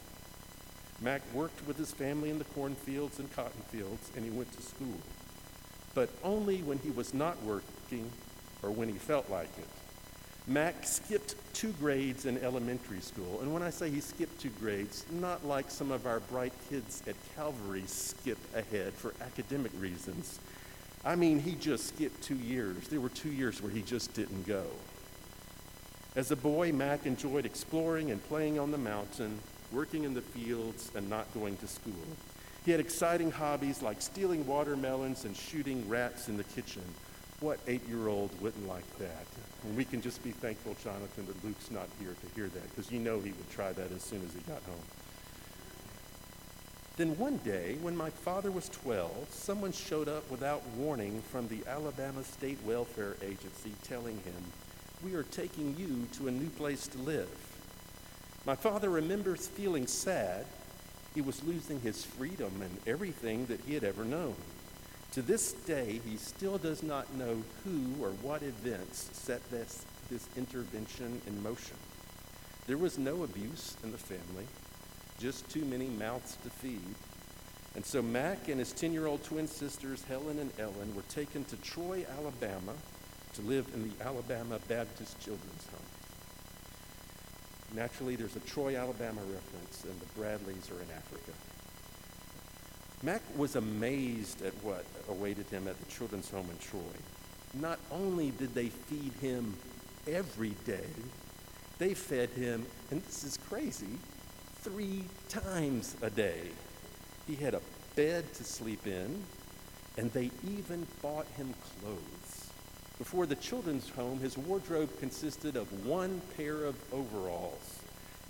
Mac 1.01 1.23
worked 1.33 1.67
with 1.67 1.79
his 1.79 1.91
family 1.93 2.29
in 2.29 2.39
the 2.39 2.45
cornfields 2.45 3.19
and 3.19 3.33
cotton 3.35 3.63
fields, 3.71 4.11
and 4.15 4.25
he 4.25 4.31
went 4.31 4.53
to 4.53 4.63
school. 4.63 5.01
But 5.95 6.11
only 6.23 6.59
when 6.59 6.79
he 6.79 6.91
was 6.91 7.15
not 7.15 7.43
working 7.43 8.11
or 8.63 8.71
when 8.71 8.89
he 8.89 8.99
felt 8.99 9.31
like 9.31 9.51
it. 9.59 9.69
Mac 10.49 10.85
skipped 10.85 11.37
two 11.55 11.73
grades 11.75 12.27
in 12.27 12.37
elementary 12.39 13.01
school. 13.01 13.41
And 13.41 13.55
when 13.55 13.63
I 13.63 13.71
say 13.71 13.91
he 13.91 14.01
skipped 14.01 14.41
two 14.41 14.51
grades, 14.61 15.07
not 15.11 15.47
like 15.47 15.71
some 15.71 15.93
of 15.93 16.07
our 16.07 16.19
bright 16.21 16.53
kids 16.69 17.03
at 17.07 17.15
Calvary 17.37 17.85
skip 17.87 18.39
ahead 18.55 18.93
for 18.93 19.15
academic 19.21 19.71
reasons. 19.79 20.41
I 21.05 21.15
mean, 21.15 21.39
he 21.39 21.55
just 21.55 21.89
skipped 21.89 22.23
two 22.23 22.37
years. 22.37 22.89
There 22.89 23.01
were 23.01 23.09
two 23.09 23.31
years 23.31 23.63
where 23.63 23.71
he 23.71 23.83
just 23.83 24.15
didn't 24.15 24.47
go. 24.47 24.65
As 26.17 26.31
a 26.33 26.37
boy, 26.37 26.73
Mac 26.73 27.07
enjoyed 27.07 27.47
exploring 27.47 28.11
and 28.11 28.23
playing 28.29 28.59
on 28.59 28.73
the 28.73 28.79
mountain, 28.79 29.39
working 29.71 30.05
in 30.05 30.13
the 30.13 30.21
fields, 30.21 30.91
and 30.95 31.09
not 31.09 31.33
going 31.35 31.57
to 31.59 31.69
school. 31.69 31.95
He 32.65 32.71
had 32.71 32.81
exciting 32.81 33.31
hobbies 33.31 33.81
like 33.81 34.03
stealing 34.03 34.47
watermelons 34.47 35.25
and 35.25 35.37
shooting 35.37 35.89
rats 35.89 36.29
in 36.29 36.37
the 36.37 36.45
kitchen. 36.45 36.83
What 37.43 37.59
eight 37.67 37.87
year 37.89 38.07
old 38.07 38.31
wouldn't 38.41 38.69
like 38.69 38.87
that? 38.99 39.27
And 39.65 39.77
we 39.77 39.85
can 39.85 40.01
just 40.01 40.23
be 40.23 40.31
thankful, 40.31 40.77
Jonathan, 40.85 41.27
that 41.27 41.45
Luke's 41.45 41.73
not 41.73 41.89
here 41.99 42.15
to 42.15 42.35
hear 42.37 42.47
that, 42.47 42.71
because 42.71 42.93
you 42.93 43.01
know 43.01 43.19
he 43.19 43.33
would 43.33 43.51
try 43.51 43.73
that 43.73 43.91
as 43.91 44.01
soon 44.01 44.23
as 44.25 44.33
he 44.33 44.39
got 44.43 44.63
home. 44.63 44.87
Then 46.97 47.19
one 47.19 47.39
day, 47.39 47.79
when 47.81 47.97
my 47.97 48.11
father 48.11 48.53
was 48.53 48.69
12, 48.69 49.27
someone 49.31 49.73
showed 49.73 50.09
up 50.09 50.31
without 50.31 50.65
warning 50.77 51.21
from 51.21 51.49
the 51.49 51.59
Alabama 51.67 52.23
State 52.23 52.59
Welfare 52.65 53.17
Agency 53.23 53.73
telling 53.83 54.19
him, 54.19 54.45
We 55.05 55.15
are 55.15 55.25
taking 55.25 55.75
you 55.77 56.07
to 56.19 56.29
a 56.29 56.31
new 56.31 56.51
place 56.51 56.87
to 56.89 56.99
live. 56.99 57.29
My 58.47 58.55
father 58.55 58.89
remembers 58.89 59.49
feeling 59.49 59.89
sad. 59.89 60.47
He 61.13 61.23
was 61.23 61.43
losing 61.43 61.81
his 61.81 62.05
freedom 62.05 62.53
and 62.63 62.79
everything 62.87 63.47
that 63.47 63.61
he 63.67 63.75
had 63.75 63.83
ever 63.83 64.05
known. 64.05 64.37
To 65.13 65.21
this 65.21 65.53
day, 65.53 66.01
he 66.09 66.17
still 66.17 66.57
does 66.57 66.83
not 66.83 67.15
know 67.15 67.43
who 67.65 68.03
or 68.03 68.11
what 68.23 68.43
events 68.43 69.11
set 69.13 69.49
this, 69.51 69.85
this 70.11 70.27
intervention 70.39 71.21
in 71.27 71.43
motion. 71.43 71.77
There 72.67 72.79
was 72.79 72.97
no 72.97 73.23
abuse 73.23 73.77
in 73.85 73.93
the 73.93 73.99
family, 73.99 74.47
just 75.19 75.47
too 75.51 75.67
many 75.67 75.89
mouths 75.89 76.39
to 76.45 76.49
feed. 76.49 76.95
And 77.75 77.85
so 77.85 78.01
Mac 78.01 78.49
and 78.49 78.59
his 78.59 78.73
10 78.73 78.95
year 78.95 79.07
old 79.07 79.23
twin 79.23 79.47
sisters, 79.47 80.03
Helen 80.05 80.39
and 80.39 80.51
Ellen, 80.59 80.95
were 80.97 81.03
taken 81.11 81.45
to 81.45 81.57
Troy, 81.57 82.07
Alabama 82.19 82.73
to 83.35 83.43
live 83.43 83.67
in 83.75 83.83
the 83.87 84.05
Alabama 84.05 84.59
Baptist 84.67 85.21
Children's 85.21 85.67
Home. 85.73 85.81
Naturally, 87.75 88.17
there's 88.17 88.37
a 88.37 88.41
Troy, 88.41 88.77
Alabama 88.77 89.21
reference, 89.21 89.85
and 89.85 90.01
the 90.01 90.07
Bradleys 90.19 90.71
are 90.71 90.81
in 90.83 90.91
Africa. 90.97 91.33
Mac 93.05 93.23
was 93.37 93.57
amazed 93.57 94.43
at 94.43 94.53
what 94.63 94.85
awaited 95.09 95.47
him 95.47 95.67
at 95.67 95.77
the 95.79 95.91
children's 95.91 96.31
home 96.31 96.49
in 96.49 96.59
Troy. 96.59 96.81
Not 97.55 97.81
only 97.91 98.31
did 98.31 98.55
they 98.55 98.69
feed 98.69 99.13
him 99.15 99.57
every 100.07 100.55
day, 100.65 100.87
they 101.79 101.95
fed 101.95 102.31
him, 102.31 102.65
and 102.93 103.03
this 103.03 103.25
is 103.25 103.37
crazy, 103.49 103.99
three 104.61 105.03
times 105.29 105.97
a 106.01 106.11
day. 106.11 106.43
He 107.27 107.35
had 107.35 107.55
a 107.55 107.61
bed 107.97 108.33
to 108.35 108.45
sleep 108.45 108.87
in, 108.87 109.25
and 109.99 110.13
they 110.13 110.31
even 110.49 110.87
bought 111.03 111.27
him 111.37 111.53
clothes. 111.81 112.51
Before 112.99 113.27
the 113.27 113.35
children's 113.35 113.89
home, 113.89 114.21
his 114.21 114.39
wardrobe 114.39 114.97
consisted 115.01 115.57
of 115.57 115.85
one 115.85 116.21
pair 116.37 116.65
of 116.65 116.77
overalls. 116.93 117.81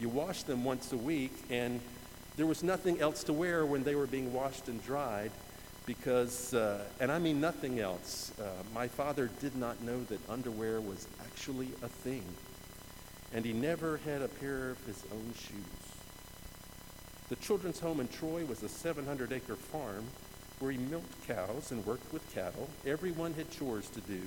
You 0.01 0.09
wash 0.09 0.45
them 0.45 0.65
once 0.65 0.93
a 0.93 0.97
week, 0.97 1.35
and 1.51 1.79
there 2.37 2.47
was 2.47 2.63
nothing 2.63 3.01
else 3.01 3.25
to 3.25 3.33
wear 3.33 3.67
when 3.67 3.85
they 3.85 3.95
were 3.95 4.07
being 4.07 4.33
washed 4.33 4.69
and 4.69 4.83
dried 4.85 5.31
because, 5.87 6.55
uh, 6.55 6.85
and 7.01 7.11
I 7.11 7.19
mean 7.19 7.41
nothing 7.41 7.81
else. 7.81 8.33
Uh, 8.41 8.45
my 8.75 8.89
father 8.89 9.29
did 9.41 9.57
not 9.57 9.83
know 9.83 10.03
that 10.05 10.19
underwear 10.31 10.81
was 10.81 11.07
actually 11.21 11.69
a 11.83 11.89
thing, 11.89 12.25
and 13.35 13.45
he 13.45 13.53
never 13.53 13.99
had 13.99 14.23
a 14.23 14.29
pair 14.29 14.71
of 14.71 14.87
his 14.87 15.03
own 15.13 15.35
shoes. 15.35 15.83
The 17.29 17.37
children's 17.37 17.81
home 17.81 18.01
in 18.01 18.09
Troy 18.09 18.45
was 18.45 18.63
a 18.63 18.69
700 18.69 19.33
acre 19.33 19.57
farm 19.57 20.05
where 20.59 20.71
he 20.71 20.79
milked 20.79 21.27
cows 21.27 21.73
and 21.73 21.85
worked 21.85 22.13
with 22.13 22.23
cattle. 22.35 22.69
Everyone 22.87 23.35
had 23.35 23.51
chores 23.51 23.89
to 23.91 24.01
do. 24.03 24.21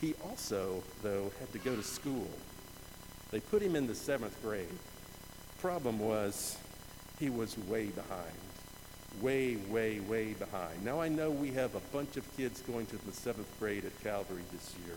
He 0.00 0.14
also, 0.28 0.82
though, 1.02 1.30
had 1.38 1.52
to 1.52 1.58
go 1.58 1.76
to 1.76 1.82
school. 1.82 2.28
They 3.30 3.40
put 3.40 3.62
him 3.62 3.76
in 3.76 3.86
the 3.86 3.94
seventh 3.94 4.40
grade. 4.42 4.66
Problem 5.60 5.98
was, 5.98 6.58
he 7.18 7.30
was 7.30 7.56
way 7.58 7.86
behind. 7.86 8.36
Way, 9.20 9.56
way, 9.68 10.00
way 10.00 10.34
behind. 10.34 10.84
Now 10.84 11.00
I 11.00 11.08
know 11.08 11.30
we 11.30 11.50
have 11.52 11.74
a 11.74 11.80
bunch 11.92 12.16
of 12.16 12.36
kids 12.36 12.60
going 12.62 12.86
to 12.86 12.96
the 13.06 13.12
seventh 13.12 13.48
grade 13.58 13.84
at 13.84 14.02
Calvary 14.02 14.42
this 14.52 14.74
year. 14.86 14.96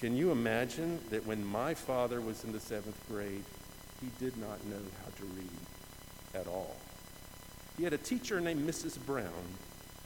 Can 0.00 0.16
you 0.16 0.30
imagine 0.30 1.00
that 1.10 1.26
when 1.26 1.44
my 1.44 1.74
father 1.74 2.20
was 2.20 2.44
in 2.44 2.52
the 2.52 2.60
seventh 2.60 3.02
grade, 3.08 3.42
he 4.00 4.08
did 4.24 4.36
not 4.36 4.64
know 4.66 4.80
how 5.02 5.10
to 5.16 5.24
read 5.34 6.40
at 6.40 6.46
all? 6.46 6.76
He 7.76 7.82
had 7.82 7.92
a 7.92 7.98
teacher 7.98 8.40
named 8.40 8.68
Mrs. 8.68 9.04
Brown, 9.04 9.26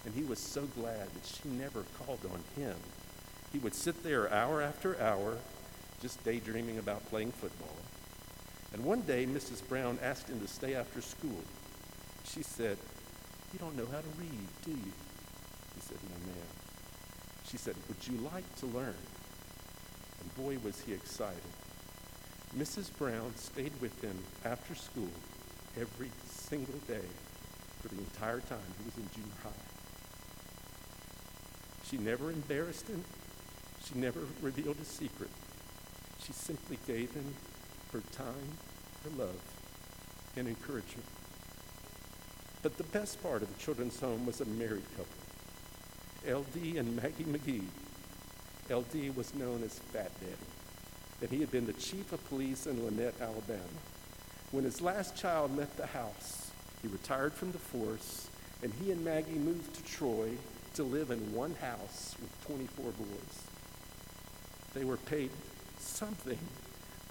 and 0.07 0.15
he 0.15 0.25
was 0.25 0.39
so 0.39 0.63
glad 0.79 1.09
that 1.13 1.27
she 1.27 1.49
never 1.51 1.85
called 1.99 2.21
on 2.33 2.41
him. 2.57 2.77
He 3.53 3.59
would 3.59 3.75
sit 3.75 4.03
there 4.03 4.33
hour 4.33 4.63
after 4.63 4.99
hour, 5.01 5.37
just 6.01 6.25
daydreaming 6.25 6.79
about 6.79 7.05
playing 7.11 7.33
football. 7.33 7.77
And 8.73 8.85
one 8.85 9.03
day, 9.03 9.27
Mrs. 9.27 9.67
Brown 9.69 9.99
asked 10.03 10.29
him 10.29 10.41
to 10.41 10.49
stay 10.49 10.75
after 10.75 11.01
school. 11.01 11.43
She 12.25 12.43
said, 12.43 12.79
You 13.53 13.59
don't 13.59 13.77
know 13.77 13.87
how 13.87 14.01
to 14.01 14.13
read, 14.19 14.49
do 14.65 14.71
you? 14.71 14.93
He 15.75 15.81
said, 15.81 15.99
No, 16.09 16.33
ma'am. 16.33 16.47
She 17.47 17.59
said, 17.59 17.75
Would 17.89 18.09
you 18.09 18.19
like 18.33 18.57
to 18.61 18.67
learn? 18.67 18.95
And 20.21 20.35
boy, 20.37 20.57
was 20.65 20.81
he 20.81 20.95
excited. 20.95 21.43
Mrs. 22.57 22.97
Brown 22.99 23.35
stayed 23.37 23.73
with 23.81 23.99
him 24.03 24.17
after 24.45 24.75
school 24.75 25.11
every 25.79 26.11
single 26.27 26.79
day 26.87 27.09
for 27.81 27.89
the 27.89 27.99
entire 27.99 28.41
time 28.41 28.59
he 28.79 28.85
was 28.85 28.97
in 28.97 29.09
junior 29.15 29.37
high. 29.43 29.51
She 31.89 31.99
never 31.99 32.31
embarrassed 32.31 32.89
him. 32.89 33.03
She 33.85 33.99
never 33.99 34.21
revealed 34.41 34.77
a 34.81 34.85
secret. 34.85 35.31
She 36.25 36.33
simply 36.33 36.79
gave 36.87 37.11
him 37.13 37.35
her 37.93 38.03
time, 38.13 38.49
her 39.05 39.11
love, 39.17 39.41
and 40.37 40.49
encouragement. 40.49 41.07
But 42.63 42.79
the 42.79 42.85
best 42.85 43.23
part 43.23 43.43
of 43.43 43.53
the 43.53 43.61
children's 43.63 44.01
home 44.01 44.25
was 44.25 44.41
a 44.41 44.47
married 44.47 44.85
couple, 44.97 46.41
LD 46.41 46.77
and 46.77 46.97
Maggie 46.97 47.25
McGee. 47.25 47.65
LD 48.71 49.15
was 49.17 49.35
known 49.35 49.63
as 49.63 49.79
Fat 49.79 50.11
Daddy, 50.21 50.33
and 51.21 51.31
he 51.31 51.41
had 51.41 51.51
been 51.51 51.67
the 51.67 51.73
chief 51.75 52.13
of 52.13 52.29
police 52.29 52.67
in 52.67 52.77
Lanett, 52.77 53.21
Alabama. 53.21 53.61
When 54.53 54.65
his 54.65 54.81
last 54.81 55.17
child 55.17 55.57
left 55.57 55.77
the 55.77 55.87
house, 55.87 56.51
he 56.81 56.89
retired 56.89 57.33
from 57.33 57.53
the 57.53 57.59
force, 57.59 58.29
and 58.63 58.73
he 58.83 58.93
and 58.93 59.05
Maggie 59.05 59.33
moved 59.33 59.75
to 59.75 59.85
Troy 59.85 60.31
to 60.75 60.83
live 60.83 61.11
in 61.11 61.35
one 61.35 61.55
house 61.57 62.15
with 62.21 62.47
24 62.47 62.93
boys. 62.93 63.43
They 64.73 64.85
were 64.85 64.97
paid 64.97 65.31
something 65.79 66.39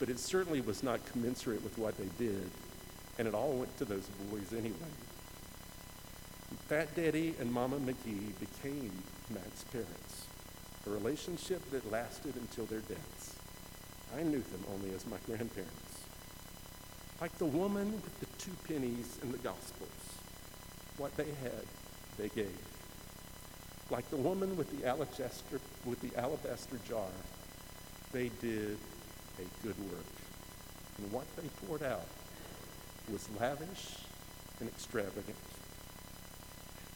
but 0.01 0.09
it 0.09 0.17
certainly 0.17 0.61
was 0.61 0.81
not 0.81 0.99
commensurate 1.11 1.63
with 1.63 1.77
what 1.77 1.95
they 1.95 2.09
did, 2.17 2.49
and 3.19 3.27
it 3.27 3.35
all 3.35 3.53
went 3.53 3.77
to 3.77 3.85
those 3.85 4.07
boys 4.31 4.51
anyway. 4.51 4.73
Fat 6.67 6.95
Daddy 6.95 7.35
and 7.39 7.53
Mama 7.53 7.77
McGee 7.77 8.33
became 8.39 8.91
Mac's 9.29 9.63
parents, 9.65 10.25
a 10.87 10.89
relationship 10.89 11.61
that 11.69 11.91
lasted 11.91 12.35
until 12.35 12.65
their 12.65 12.79
deaths. 12.79 13.35
I 14.17 14.23
knew 14.23 14.41
them 14.41 14.63
only 14.73 14.91
as 14.95 15.05
my 15.05 15.17
grandparents. 15.27 16.07
Like 17.21 17.37
the 17.37 17.45
woman 17.45 17.91
with 17.91 18.19
the 18.21 18.25
two 18.39 18.57
pennies 18.67 19.19
in 19.21 19.31
the 19.31 19.37
Gospels, 19.37 19.89
what 20.97 21.15
they 21.15 21.29
had, 21.43 21.65
they 22.17 22.29
gave. 22.29 22.57
Like 23.91 24.09
the 24.09 24.17
woman 24.17 24.57
with 24.57 24.75
the 24.79 24.87
alabaster, 24.87 25.59
with 25.85 26.01
the 26.01 26.19
alabaster 26.19 26.79
jar, 26.89 27.11
they 28.11 28.31
did 28.41 28.79
a 29.41 29.65
good 29.65 29.77
work. 29.91 30.05
And 30.97 31.11
what 31.11 31.25
they 31.35 31.47
poured 31.65 31.83
out 31.83 32.07
was 33.11 33.27
lavish 33.39 33.97
and 34.59 34.69
extravagant. 34.69 35.37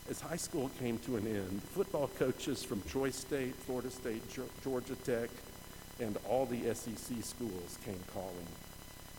As 0.10 0.22
high 0.22 0.38
school 0.38 0.70
came 0.80 1.00
to 1.00 1.16
an 1.18 1.26
end, 1.26 1.64
football 1.64 2.10
coaches 2.20 2.64
from 2.64 2.82
Troy 2.84 3.10
State, 3.10 3.56
Florida 3.56 3.90
State, 3.90 4.22
Georgia 4.64 4.96
Tech, 5.04 5.30
and 6.00 6.18
all 6.30 6.46
the 6.46 6.74
SEC 6.76 7.24
schools 7.24 7.80
came 7.84 8.00
calling. 8.14 8.48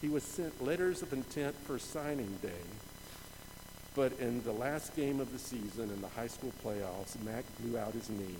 He 0.00 0.08
was 0.08 0.22
sent 0.22 0.62
letters 0.62 1.02
of 1.02 1.12
intent 1.12 1.56
for 1.64 1.78
signing 1.78 2.38
day, 2.42 2.64
but 3.96 4.12
in 4.20 4.42
the 4.44 4.52
last 4.52 4.94
game 4.94 5.20
of 5.20 5.32
the 5.32 5.38
season 5.38 5.90
in 5.90 6.00
the 6.00 6.08
high 6.08 6.28
school 6.28 6.52
playoffs, 6.64 7.20
Mac 7.24 7.44
blew 7.60 7.78
out 7.78 7.92
his 7.92 8.10
knee. 8.10 8.36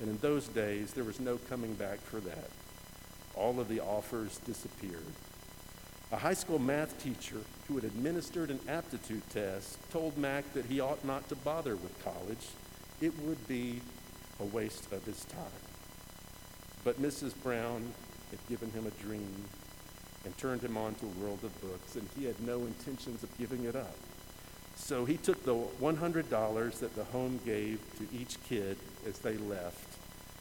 And 0.00 0.08
in 0.08 0.18
those 0.18 0.48
days, 0.48 0.92
there 0.92 1.04
was 1.04 1.20
no 1.20 1.36
coming 1.50 1.74
back 1.74 1.98
for 1.98 2.20
that. 2.20 2.48
All 3.36 3.60
of 3.60 3.68
the 3.68 3.80
offers 3.80 4.38
disappeared. 4.38 5.04
A 6.12 6.16
high 6.16 6.34
school 6.34 6.58
math 6.58 7.02
teacher 7.02 7.40
who 7.66 7.74
had 7.74 7.84
administered 7.84 8.50
an 8.50 8.60
aptitude 8.68 9.22
test 9.30 9.78
told 9.90 10.16
Mac 10.16 10.52
that 10.52 10.66
he 10.66 10.80
ought 10.80 11.04
not 11.04 11.28
to 11.28 11.36
bother 11.36 11.76
with 11.76 12.04
college. 12.04 12.46
It 13.00 13.12
would 13.20 13.48
be 13.48 13.80
a 14.40 14.44
waste 14.44 14.92
of 14.92 15.04
his 15.04 15.24
time. 15.24 15.42
But 16.84 17.02
Mrs. 17.02 17.32
Brown 17.42 17.92
had 18.30 18.38
given 18.48 18.70
him 18.70 18.86
a 18.86 19.02
dream 19.02 19.44
and 20.24 20.36
turned 20.38 20.62
him 20.62 20.76
on 20.76 20.94
to 20.96 21.06
a 21.06 21.24
world 21.24 21.40
of 21.42 21.60
books, 21.60 21.96
and 21.96 22.08
he 22.16 22.24
had 22.24 22.40
no 22.40 22.60
intentions 22.60 23.22
of 23.22 23.38
giving 23.38 23.64
it 23.64 23.74
up. 23.74 23.96
So 24.76 25.04
he 25.04 25.16
took 25.16 25.44
the 25.44 25.54
$100 25.54 26.78
that 26.78 26.94
the 26.94 27.04
home 27.04 27.40
gave 27.44 27.80
to 27.98 28.16
each 28.16 28.42
kid 28.44 28.76
as 29.06 29.18
they 29.18 29.36
left, 29.36 29.93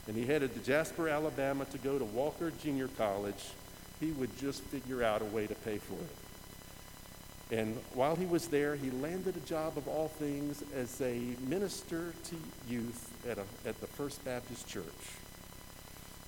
and 0.08 0.16
he 0.18 0.26
headed 0.26 0.54
to 0.54 0.60
Jasper, 0.60 1.08
Alabama 1.08 1.66
to 1.66 1.78
go 1.78 1.98
to 1.98 2.06
Walker 2.06 2.52
Junior 2.62 2.90
College. 2.98 3.52
He 4.00 4.12
would 4.12 4.38
just 4.40 4.62
figure 4.64 5.04
out 5.04 5.22
a 5.22 5.26
way 5.26 5.48
to 5.48 5.56
pay 5.56 5.78
for 5.78 5.94
it. 5.94 7.58
And 7.60 7.76
while 7.94 8.16
he 8.16 8.26
was 8.26 8.48
there, 8.48 8.76
he 8.76 8.90
landed 8.90 9.38
a 9.38 9.48
job 9.48 9.78
of 9.78 9.88
all 9.88 10.08
things 10.08 10.64
as 10.76 11.00
a 11.02 11.22
minister 11.48 12.14
to 12.24 12.36
youth 12.68 13.14
at, 13.30 13.38
a, 13.38 13.44
at 13.68 13.80
the 13.80 13.88
First 13.88 14.24
Baptist 14.26 14.68
Church. 14.68 14.84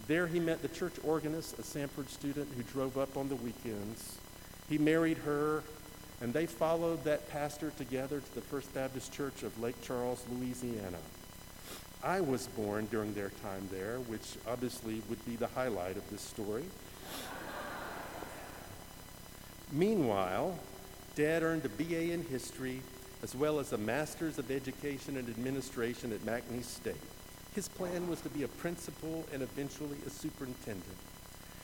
There 0.08 0.28
he 0.28 0.40
met 0.40 0.62
the 0.62 0.68
church 0.68 0.94
organist, 1.04 1.58
a 1.58 1.64
Samford 1.64 2.10
student 2.10 2.48
who 2.56 2.62
drove 2.64 2.98
up 2.98 3.18
on 3.18 3.28
the 3.28 3.36
weekends. 3.36 4.20
He 4.70 4.78
married 4.78 5.18
her, 5.20 5.64
and 6.22 6.32
they 6.32 6.46
followed 6.46 7.04
that 7.06 7.28
pastor 7.30 7.72
together 7.78 8.20
to 8.20 8.36
the 8.36 8.42
First 8.42 8.72
Baptist 8.74 9.12
Church 9.12 9.42
of 9.42 9.60
Lake 9.60 9.82
Charles, 9.82 10.24
Louisiana. 10.32 11.00
I 12.06 12.22
was 12.22 12.46
born 12.50 12.86
during 12.92 13.16
their 13.16 13.32
time 13.42 13.68
there, 13.72 13.98
which 14.02 14.38
obviously 14.48 15.02
would 15.10 15.26
be 15.26 15.38
the 15.38 15.48
highlight 15.48 15.98
of 15.98 16.08
this 16.12 16.22
story. 16.22 16.64
Meanwhile, 19.72 20.60
Dad 21.16 21.42
earned 21.42 21.66
a 21.66 21.70
BA 21.70 22.12
in 22.12 22.24
history 22.24 22.82
as 23.24 23.34
well 23.34 23.60
as 23.60 23.74
a 23.74 23.78
Master's 23.80 24.38
of 24.38 24.52
Education 24.52 25.18
and 25.18 25.28
Administration 25.28 26.14
at 26.14 26.20
McNeese 26.20 26.66
State. 26.66 26.96
His 27.56 27.68
plan 27.68 28.08
was 28.08 28.22
to 28.22 28.30
be 28.30 28.44
a 28.44 28.48
principal 28.50 29.26
and 29.34 29.42
eventually 29.42 29.98
a 30.06 30.10
superintendent. 30.12 30.86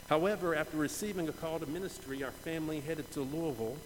However, 0.10 0.56
after 0.56 0.76
receiving 0.76 1.30
a 1.30 1.34
call 1.34 1.60
to 1.60 1.68
ministry, 1.68 2.24
our 2.24 2.32
family 2.32 2.80
headed 2.80 3.12
to 3.12 3.20
Louisville 3.20 3.78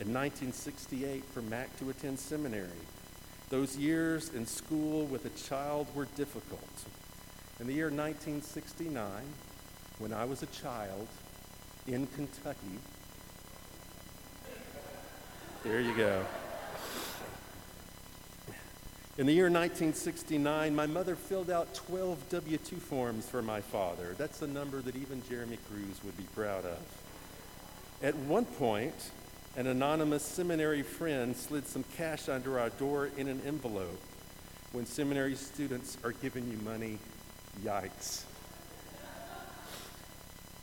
in 0.00 0.12
1968 0.12 1.24
for 1.26 1.42
Mac 1.42 1.78
to 1.78 1.88
attend 1.90 2.18
seminary. 2.18 2.66
Those 3.50 3.76
years 3.76 4.32
in 4.32 4.46
school 4.46 5.06
with 5.06 5.24
a 5.24 5.48
child 5.48 5.88
were 5.94 6.06
difficult. 6.16 6.60
In 7.58 7.66
the 7.66 7.72
year 7.72 7.90
1969, 7.90 9.04
when 9.98 10.12
I 10.12 10.24
was 10.24 10.44
a 10.44 10.46
child 10.46 11.08
in 11.88 12.06
Kentucky, 12.06 12.78
there 15.64 15.80
you 15.80 15.96
go. 15.96 16.24
In 19.18 19.26
the 19.26 19.32
year 19.32 19.50
1969, 19.50 20.74
my 20.74 20.86
mother 20.86 21.16
filled 21.16 21.50
out 21.50 21.74
12 21.74 22.30
W 22.30 22.56
2 22.56 22.76
forms 22.76 23.28
for 23.28 23.42
my 23.42 23.60
father. 23.60 24.14
That's 24.16 24.40
a 24.42 24.46
number 24.46 24.80
that 24.80 24.94
even 24.94 25.22
Jeremy 25.28 25.58
Cruz 25.68 26.02
would 26.04 26.16
be 26.16 26.26
proud 26.36 26.64
of. 26.64 26.78
At 28.00 28.14
one 28.14 28.44
point, 28.44 28.94
an 29.56 29.66
anonymous 29.66 30.22
seminary 30.22 30.82
friend 30.82 31.36
slid 31.36 31.66
some 31.66 31.84
cash 31.96 32.28
under 32.28 32.58
our 32.58 32.70
door 32.70 33.10
in 33.16 33.28
an 33.28 33.40
envelope. 33.46 34.00
When 34.72 34.86
seminary 34.86 35.34
students 35.34 35.98
are 36.04 36.12
giving 36.12 36.48
you 36.50 36.58
money, 36.58 36.98
yikes. 37.64 38.24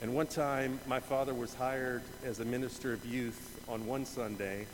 And 0.02 0.14
one 0.14 0.28
time, 0.28 0.80
my 0.88 1.00
father 1.00 1.34
was 1.34 1.54
hired 1.54 2.04
as 2.24 2.40
a 2.40 2.46
minister 2.46 2.94
of 2.94 3.06
youth 3.06 3.60
on 3.68 3.86
one 3.86 4.06
Sunday. 4.06 4.68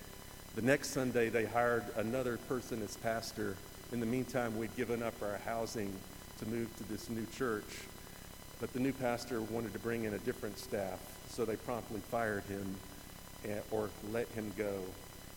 The 0.56 0.62
next 0.62 0.90
Sunday, 0.90 1.30
they 1.30 1.46
hired 1.46 1.84
another 1.96 2.38
person 2.48 2.82
as 2.84 2.98
pastor 2.98 3.56
in 3.94 4.00
the 4.00 4.08
meantime, 4.08 4.58
we'd 4.58 4.76
given 4.76 5.04
up 5.04 5.14
our 5.22 5.40
housing 5.46 5.94
to 6.40 6.48
move 6.48 6.76
to 6.78 6.84
this 6.92 7.12
new 7.12 7.28
church, 7.28 7.82
but 8.60 8.74
the 8.74 8.80
new 8.80 8.92
pastor 8.92 9.40
wanted 9.40 9.72
to 9.74 9.80
bring 9.80 10.06
in 10.06 10.16
a 10.16 10.18
different 10.18 10.58
staff, 10.58 11.00
so 11.30 11.46
they 11.46 11.58
promptly 11.58 12.00
fired 12.10 12.44
him 12.46 12.76
or 13.72 13.90
let 14.12 14.28
him 14.30 14.52
go. 14.58 14.74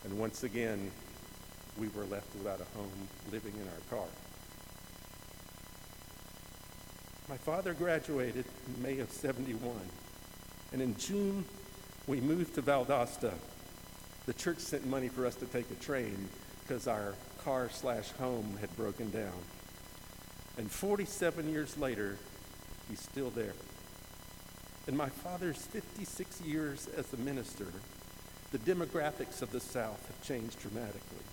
And 0.04 0.18
once 0.18 0.44
again, 0.44 0.90
we 1.78 1.88
were 1.88 2.04
left 2.04 2.34
without 2.36 2.60
a 2.60 2.76
home, 2.76 3.08
living 3.32 3.52
in 3.54 3.66
our 3.68 3.98
car. 3.98 4.08
My 7.28 7.36
father 7.36 7.74
graduated 7.74 8.44
in 8.66 8.82
May 8.82 9.00
of 9.00 9.10
71, 9.10 9.72
and 10.72 10.80
in 10.80 10.96
June, 10.96 11.44
we 12.06 12.20
moved 12.20 12.54
to 12.54 12.62
Valdosta. 12.62 13.32
The 14.26 14.32
church 14.32 14.58
sent 14.58 14.86
money 14.86 15.08
for 15.08 15.26
us 15.26 15.34
to 15.36 15.46
take 15.46 15.70
a 15.70 15.74
train 15.74 16.28
because 16.62 16.86
our 16.86 17.14
car 17.44 17.68
slash 17.72 18.10
home 18.12 18.56
had 18.60 18.74
broken 18.76 19.10
down. 19.10 19.32
And 20.56 20.70
47 20.70 21.50
years 21.50 21.76
later, 21.78 22.16
he's 22.88 23.00
still 23.00 23.30
there. 23.30 23.54
In 24.88 24.96
my 24.96 25.08
father's 25.08 25.58
56 25.58 26.40
years 26.42 26.88
as 26.96 27.12
a 27.12 27.16
minister, 27.16 27.66
the 28.52 28.58
demographics 28.58 29.42
of 29.42 29.50
the 29.52 29.60
South 29.60 30.06
have 30.06 30.22
changed 30.22 30.60
dramatically. 30.60 31.24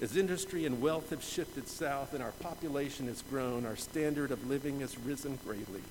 As 0.00 0.16
industry 0.16 0.64
and 0.64 0.80
wealth 0.80 1.10
have 1.10 1.22
shifted 1.22 1.68
south 1.68 2.14
and 2.14 2.22
our 2.22 2.32
population 2.32 3.06
has 3.08 3.20
grown, 3.22 3.66
our 3.66 3.76
standard 3.76 4.30
of 4.30 4.48
living 4.48 4.80
has 4.80 4.98
risen 4.98 5.38
greatly. 5.44 5.82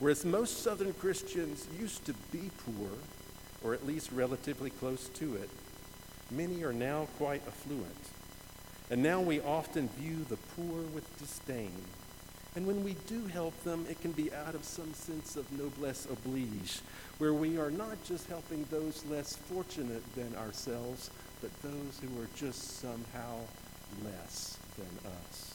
Whereas 0.00 0.24
most 0.24 0.62
Southern 0.62 0.92
Christians 0.94 1.68
used 1.78 2.04
to 2.06 2.14
be 2.32 2.50
poor, 2.64 2.90
or 3.62 3.72
at 3.72 3.86
least 3.86 4.10
relatively 4.10 4.70
close 4.70 5.08
to 5.10 5.36
it, 5.36 5.48
many 6.30 6.64
are 6.64 6.72
now 6.72 7.06
quite 7.18 7.46
affluent. 7.46 8.10
And 8.90 9.00
now 9.02 9.20
we 9.20 9.40
often 9.40 9.88
view 9.90 10.24
the 10.28 10.38
poor 10.56 10.82
with 10.92 11.18
disdain. 11.20 11.70
And 12.56 12.66
when 12.66 12.82
we 12.82 12.96
do 13.06 13.26
help 13.26 13.60
them, 13.62 13.86
it 13.88 14.00
can 14.00 14.10
be 14.12 14.32
out 14.32 14.54
of 14.54 14.64
some 14.64 14.92
sense 14.92 15.36
of 15.36 15.50
noblesse 15.52 16.06
oblige, 16.10 16.80
where 17.18 17.32
we 17.32 17.58
are 17.58 17.70
not 17.70 18.02
just 18.04 18.28
helping 18.28 18.64
those 18.70 19.04
less 19.06 19.36
fortunate 19.36 20.02
than 20.14 20.34
ourselves, 20.36 21.10
but 21.40 21.62
those 21.62 22.00
who 22.02 22.20
are 22.20 22.28
just 22.34 22.80
somehow 22.80 23.36
less 24.04 24.58
than 24.76 25.10
us. 25.22 25.54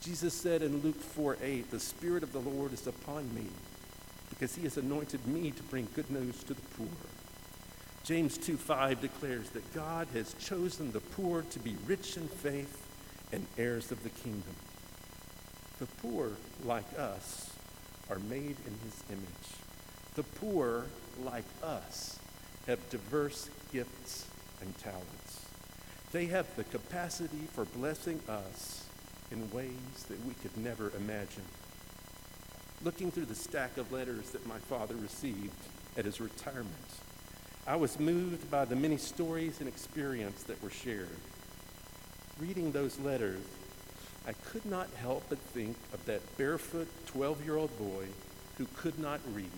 Jesus 0.00 0.32
said 0.32 0.62
in 0.62 0.80
Luke 0.82 1.00
4 1.00 1.38
8, 1.42 1.70
The 1.70 1.80
Spirit 1.80 2.22
of 2.22 2.32
the 2.32 2.38
Lord 2.38 2.72
is 2.72 2.86
upon 2.86 3.34
me, 3.34 3.46
because 4.30 4.54
he 4.54 4.62
has 4.62 4.76
anointed 4.76 5.26
me 5.26 5.50
to 5.50 5.62
bring 5.64 5.88
good 5.94 6.10
news 6.10 6.44
to 6.44 6.54
the 6.54 6.62
poor. 6.76 6.86
James 8.04 8.38
2 8.38 8.56
5 8.56 9.00
declares 9.00 9.50
that 9.50 9.74
God 9.74 10.06
has 10.14 10.34
chosen 10.34 10.92
the 10.92 11.00
poor 11.00 11.42
to 11.50 11.58
be 11.58 11.74
rich 11.86 12.16
in 12.16 12.28
faith 12.28 12.86
and 13.32 13.44
heirs 13.58 13.90
of 13.90 14.00
the 14.04 14.10
kingdom. 14.10 14.54
The 15.78 15.86
poor, 16.00 16.32
like 16.64 16.86
us, 16.98 17.50
are 18.08 18.18
made 18.18 18.56
in 18.66 18.74
his 18.82 19.02
image. 19.10 19.50
The 20.14 20.22
poor, 20.22 20.86
like 21.22 21.44
us, 21.62 22.18
have 22.66 22.88
diverse 22.88 23.50
gifts 23.72 24.26
and 24.62 24.76
talents. 24.78 25.46
They 26.12 26.26
have 26.26 26.46
the 26.56 26.64
capacity 26.64 27.46
for 27.52 27.66
blessing 27.66 28.20
us 28.28 28.86
in 29.30 29.50
ways 29.50 30.04
that 30.08 30.24
we 30.24 30.32
could 30.34 30.56
never 30.56 30.92
imagine. 30.96 31.42
Looking 32.82 33.10
through 33.10 33.26
the 33.26 33.34
stack 33.34 33.76
of 33.76 33.92
letters 33.92 34.30
that 34.30 34.46
my 34.46 34.58
father 34.58 34.94
received 34.96 35.58
at 35.98 36.06
his 36.06 36.20
retirement, 36.20 36.72
I 37.66 37.76
was 37.76 38.00
moved 38.00 38.50
by 38.50 38.64
the 38.64 38.76
many 38.76 38.96
stories 38.96 39.60
and 39.60 39.68
experience 39.68 40.44
that 40.44 40.62
were 40.62 40.70
shared. 40.70 41.08
Reading 42.38 42.72
those 42.72 42.98
letters, 43.00 43.42
I 44.26 44.32
could 44.32 44.66
not 44.66 44.88
help 45.00 45.24
but 45.28 45.38
think 45.38 45.76
of 45.92 46.04
that 46.06 46.20
barefoot 46.36 46.88
12 47.06 47.44
year 47.44 47.56
old 47.56 47.76
boy 47.78 48.06
who 48.58 48.66
could 48.76 48.98
not 48.98 49.20
read, 49.32 49.50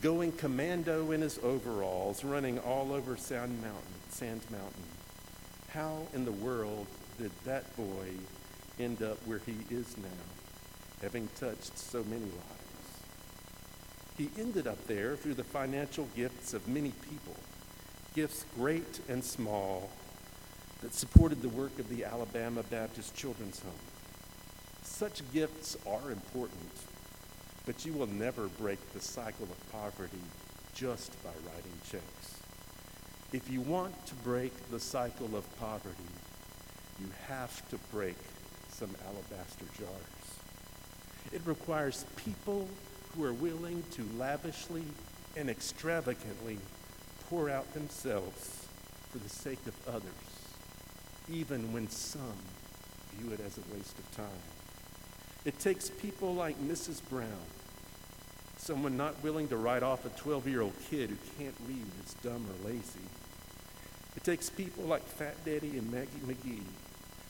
going 0.00 0.32
commando 0.32 1.10
in 1.10 1.20
his 1.20 1.38
overalls, 1.42 2.22
running 2.22 2.58
all 2.60 2.92
over 2.92 3.16
Sand 3.16 3.60
Mountain, 3.60 3.94
Sand 4.10 4.42
Mountain. 4.50 4.84
How 5.70 6.06
in 6.14 6.24
the 6.24 6.32
world 6.32 6.86
did 7.18 7.32
that 7.44 7.76
boy 7.76 8.08
end 8.78 9.02
up 9.02 9.16
where 9.26 9.40
he 9.44 9.56
is 9.70 9.96
now, 9.96 10.08
having 11.00 11.28
touched 11.40 11.76
so 11.76 12.04
many 12.04 12.22
lives? 12.22 13.02
He 14.18 14.30
ended 14.38 14.66
up 14.66 14.86
there 14.86 15.16
through 15.16 15.34
the 15.34 15.44
financial 15.44 16.06
gifts 16.14 16.54
of 16.54 16.68
many 16.68 16.92
people, 17.10 17.34
gifts 18.14 18.44
great 18.54 19.00
and 19.08 19.24
small, 19.24 19.90
that 20.82 20.92
supported 20.94 21.40
the 21.40 21.48
work 21.48 21.78
of 21.78 21.88
the 21.88 22.04
Alabama 22.04 22.62
Baptist 22.64 23.14
Children's 23.14 23.60
Home. 23.60 23.72
Such 24.82 25.22
gifts 25.32 25.76
are 25.86 26.10
important, 26.10 26.70
but 27.66 27.86
you 27.86 27.92
will 27.92 28.08
never 28.08 28.48
break 28.48 28.78
the 28.92 29.00
cycle 29.00 29.44
of 29.44 29.72
poverty 29.72 30.22
just 30.74 31.22
by 31.22 31.30
writing 31.46 31.72
checks. 31.90 32.42
If 33.32 33.50
you 33.50 33.60
want 33.62 34.06
to 34.06 34.14
break 34.16 34.52
the 34.70 34.80
cycle 34.80 35.36
of 35.36 35.58
poverty, 35.58 35.96
you 37.00 37.06
have 37.28 37.68
to 37.70 37.78
break 37.90 38.16
some 38.68 38.90
alabaster 39.06 39.64
jars. 39.78 40.40
It 41.32 41.40
requires 41.46 42.04
people 42.16 42.68
who 43.14 43.24
are 43.24 43.32
willing 43.32 43.82
to 43.92 44.04
lavishly 44.18 44.84
and 45.36 45.48
extravagantly 45.48 46.58
pour 47.28 47.48
out 47.48 47.72
themselves 47.72 48.66
for 49.10 49.18
the 49.18 49.28
sake 49.28 49.64
of 49.66 49.74
others, 49.88 50.31
even 51.32 51.72
when 51.72 51.88
some 51.88 52.20
view 53.16 53.32
it 53.32 53.40
as 53.40 53.58
a 53.58 53.74
waste 53.74 53.98
of 53.98 54.16
time. 54.16 54.42
It 55.44 55.58
takes 55.58 55.90
people 55.90 56.34
like 56.34 56.60
Mrs. 56.60 57.00
Brown, 57.08 57.28
someone 58.58 58.96
not 58.96 59.22
willing 59.22 59.48
to 59.48 59.56
write 59.56 59.82
off 59.82 60.04
a 60.04 60.10
12 60.10 60.46
year 60.48 60.60
old 60.60 60.74
kid 60.90 61.10
who 61.10 61.16
can't 61.38 61.54
read 61.66 61.84
as 62.04 62.14
dumb 62.14 62.46
or 62.48 62.68
lazy. 62.68 63.00
It 64.16 64.24
takes 64.24 64.50
people 64.50 64.84
like 64.84 65.02
Fat 65.02 65.36
Daddy 65.44 65.78
and 65.78 65.90
Maggie 65.90 66.10
McGee 66.26 66.62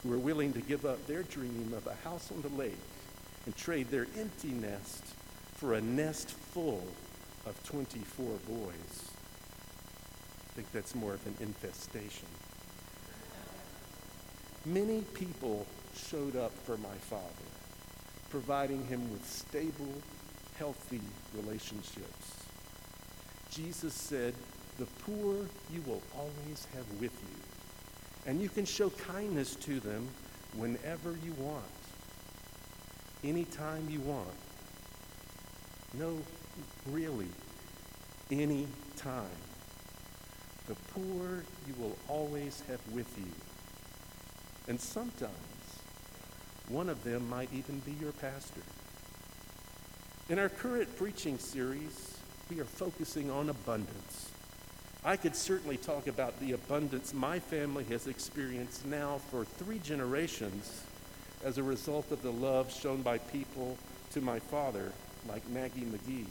who 0.02 0.12
are 0.12 0.18
willing 0.18 0.52
to 0.52 0.60
give 0.60 0.84
up 0.84 1.06
their 1.06 1.22
dream 1.22 1.72
of 1.76 1.86
a 1.86 1.94
house 2.08 2.30
on 2.32 2.42
the 2.42 2.48
lake 2.48 2.78
and 3.46 3.56
trade 3.56 3.88
their 3.90 4.06
empty 4.18 4.48
nest 4.48 5.04
for 5.54 5.74
a 5.74 5.80
nest 5.80 6.30
full 6.30 6.82
of 7.46 7.60
24 7.64 8.26
boys. 8.48 9.10
I 10.50 10.54
think 10.54 10.70
that's 10.72 10.94
more 10.94 11.14
of 11.14 11.26
an 11.26 11.36
infestation. 11.40 12.26
Many 14.64 15.00
people 15.14 15.66
showed 15.96 16.36
up 16.36 16.52
for 16.64 16.76
my 16.76 16.94
father, 17.10 17.24
providing 18.30 18.86
him 18.86 19.10
with 19.10 19.26
stable, 19.26 19.92
healthy 20.56 21.00
relationships. 21.34 22.46
Jesus 23.50 23.92
said, 23.92 24.34
The 24.78 24.86
poor 25.04 25.34
you 25.72 25.82
will 25.84 26.00
always 26.16 26.68
have 26.76 26.86
with 27.00 27.12
you, 27.12 28.30
and 28.30 28.40
you 28.40 28.48
can 28.48 28.64
show 28.64 28.90
kindness 28.90 29.56
to 29.56 29.80
them 29.80 30.06
whenever 30.56 31.16
you 31.24 31.32
want, 31.38 31.64
anytime 33.24 33.88
you 33.90 33.98
want. 34.00 34.28
No, 35.94 36.18
really, 36.86 37.28
any 38.30 38.68
time. 38.96 39.24
The 40.68 40.76
poor 40.94 41.42
you 41.66 41.74
will 41.80 41.98
always 42.06 42.62
have 42.68 42.80
with 42.92 43.12
you. 43.18 43.51
And 44.68 44.80
sometimes 44.80 45.32
one 46.68 46.88
of 46.88 47.02
them 47.04 47.28
might 47.28 47.52
even 47.52 47.80
be 47.80 47.92
your 48.00 48.12
pastor. 48.12 48.62
In 50.28 50.38
our 50.38 50.48
current 50.48 50.96
preaching 50.96 51.38
series, 51.38 52.16
we 52.48 52.60
are 52.60 52.64
focusing 52.64 53.30
on 53.30 53.50
abundance. 53.50 54.30
I 55.04 55.16
could 55.16 55.34
certainly 55.34 55.76
talk 55.76 56.06
about 56.06 56.38
the 56.38 56.52
abundance 56.52 57.12
my 57.12 57.40
family 57.40 57.84
has 57.84 58.06
experienced 58.06 58.86
now 58.86 59.18
for 59.30 59.44
three 59.44 59.80
generations 59.80 60.84
as 61.44 61.58
a 61.58 61.62
result 61.62 62.12
of 62.12 62.22
the 62.22 62.30
love 62.30 62.72
shown 62.72 63.02
by 63.02 63.18
people 63.18 63.76
to 64.12 64.20
my 64.20 64.38
father, 64.38 64.92
like 65.28 65.48
Maggie 65.50 65.80
McGee. 65.80 66.28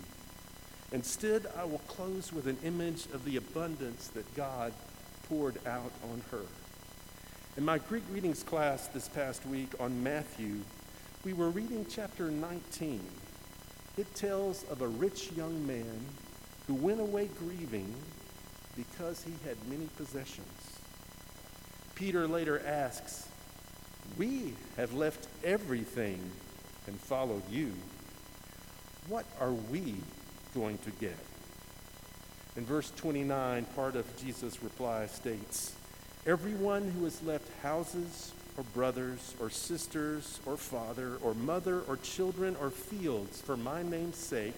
Instead, 0.94 1.48
I 1.58 1.66
will 1.66 1.80
close 1.80 2.32
with 2.32 2.48
an 2.48 2.58
image 2.64 3.08
of 3.14 3.26
the 3.26 3.36
abundance 3.36 4.08
that 4.10 4.36
God 4.36 4.72
poured 5.28 5.58
out 5.68 5.92
on 6.12 6.22
her. 6.32 6.46
In 7.58 7.66
my 7.66 7.80
Greek 7.80 8.04
readings 8.10 8.44
class 8.44 8.88
this 8.88 9.10
past 9.10 9.46
week 9.46 9.74
on 9.78 10.02
Matthew, 10.02 10.60
we 11.26 11.34
were 11.34 11.50
reading 11.50 11.86
chapter 11.90 12.32
19. 12.32 13.02
It 13.98 14.16
tells 14.16 14.64
of 14.70 14.82
a 14.82 14.88
rich 14.88 15.34
young 15.34 15.68
man 15.68 16.00
who 16.66 16.76
went 16.76 17.02
away 17.02 17.30
grieving 17.40 17.94
because 18.78 19.22
he 19.22 19.34
had 19.44 19.58
many 19.68 19.88
possessions. 19.98 20.80
Peter 21.94 22.26
later 22.26 22.66
asks, 22.66 23.28
We 24.18 24.54
have 24.78 24.94
left 24.94 25.28
everything 25.44 26.22
and 26.88 26.98
followed 26.98 27.44
you. 27.52 27.74
What 29.10 29.26
are 29.42 29.52
we 29.52 29.96
going 30.56 30.78
to 30.78 30.92
get? 30.92 31.18
In 32.56 32.64
verse 32.64 32.94
29, 32.96 33.66
part 33.76 33.98
of 33.98 34.06
Jesus' 34.24 34.64
reply 34.64 35.08
states, 35.08 35.76
Everyone 36.28 36.92
who 36.92 37.06
has 37.06 37.24
left 37.24 37.50
houses 37.64 38.32
or 38.56 38.64
brothers 38.76 39.34
or 39.40 39.50
sisters 39.50 40.40
or 40.46 40.56
father 40.56 41.18
or 41.24 41.34
mother 41.34 41.82
or 41.88 41.98
children 41.98 42.56
or 42.62 42.70
fields 42.70 43.42
for 43.42 43.58
my 43.58 43.82
name's 43.82 44.18
sake 44.18 44.54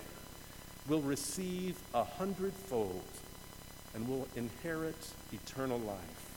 will 0.90 1.02
receive 1.02 1.78
a 1.94 2.04
hundredfold 2.04 3.06
and 3.96 4.06
will 4.10 4.28
inherit 4.36 5.14
eternal 5.32 5.80
life. 5.80 6.32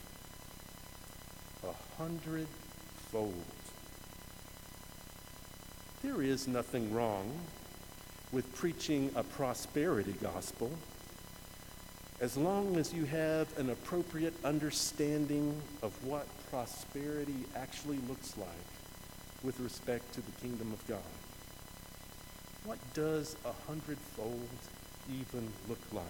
A 1.64 2.00
hundredfold. 2.00 3.34
There 6.04 6.22
is 6.22 6.46
nothing 6.46 6.94
wrong 6.94 7.32
with 8.30 8.54
preaching 8.54 9.10
a 9.16 9.24
prosperity 9.24 10.14
gospel 10.22 10.70
as 12.20 12.36
long 12.36 12.76
as 12.76 12.94
you 12.94 13.04
have 13.04 13.58
an 13.58 13.70
appropriate 13.70 14.34
understanding 14.42 15.60
of 15.82 15.92
what 16.04 16.26
prosperity 16.50 17.44
actually 17.54 17.98
looks 18.08 18.38
like 18.38 18.48
with 19.42 19.60
respect 19.60 20.14
to 20.14 20.22
the 20.22 20.32
kingdom 20.40 20.72
of 20.72 20.86
God. 20.88 20.98
What 22.64 22.78
does 22.94 23.36
a 23.44 23.52
hundredfold 23.68 24.48
even 25.20 25.46
look 25.68 25.80
like? 25.92 26.04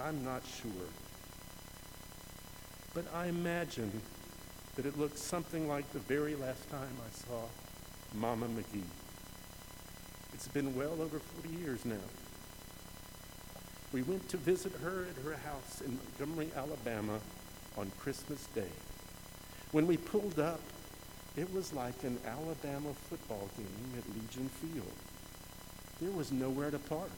I'm 0.00 0.24
not 0.24 0.42
sure. 0.46 0.88
But 2.94 3.04
I 3.12 3.26
imagine 3.26 3.90
that 4.76 4.86
it 4.86 4.98
looks 4.98 5.20
something 5.20 5.68
like 5.68 5.90
the 5.92 5.98
very 5.98 6.36
last 6.36 6.70
time 6.70 6.96
I 7.04 7.28
saw 7.28 7.42
Mama 8.14 8.46
McGee. 8.46 8.82
It's 10.32 10.48
been 10.48 10.74
well 10.76 11.02
over 11.02 11.18
40 11.18 11.56
years 11.56 11.84
now. 11.84 11.96
We 13.92 14.02
went 14.02 14.26
to 14.30 14.38
visit 14.38 14.72
her 14.82 15.04
at 15.04 15.22
her 15.22 15.36
house 15.46 15.82
in 15.82 15.98
Montgomery, 15.98 16.50
Alabama 16.56 17.20
on 17.76 17.92
Christmas 17.98 18.46
Day. 18.54 18.72
When 19.72 19.86
we 19.86 19.98
pulled 19.98 20.38
up, 20.38 20.60
it 21.36 21.52
was 21.52 21.74
like 21.74 22.02
an 22.02 22.18
Alabama 22.26 22.94
football 23.10 23.50
game 23.56 23.92
at 23.98 24.08
Legion 24.14 24.48
Field. 24.48 24.92
There 26.00 26.10
was 26.10 26.32
nowhere 26.32 26.70
to 26.70 26.78
park. 26.78 27.10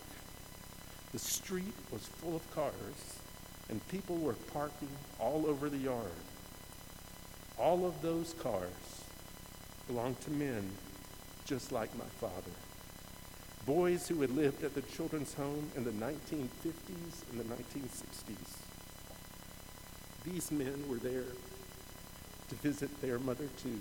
The 1.13 1.19
street 1.21 1.75
was 1.93 2.07
full 2.07 2.35
of 2.35 2.55
cars, 2.55 3.21
and 3.71 3.87
people 3.89 4.17
were 4.17 4.35
parking 4.53 4.89
all 5.21 5.47
over 5.47 5.69
the 5.69 5.79
yard. 5.79 6.11
All 7.57 7.87
of 7.87 8.03
those 8.03 8.35
cars 8.43 9.05
belonged 9.87 10.21
to 10.23 10.31
men 10.33 10.69
just 11.45 11.71
like 11.71 11.97
my 11.97 12.05
father. 12.21 12.51
Boys 13.67 14.09
who 14.09 14.21
had 14.21 14.31
lived 14.31 14.63
at 14.63 14.75
the 14.75 14.83
children's 14.83 15.33
home 15.35 15.71
in 15.75 15.85
the 15.85 15.91
1950s 15.91 17.31
and 17.31 17.41
the 17.41 17.45
1960s. 17.45 18.59
These 20.25 20.51
men 20.53 20.85
were 20.89 20.97
there 20.97 21.25
to 22.49 22.55
visit 22.57 22.91
their 23.01 23.19
mother 23.19 23.49
too, 23.63 23.81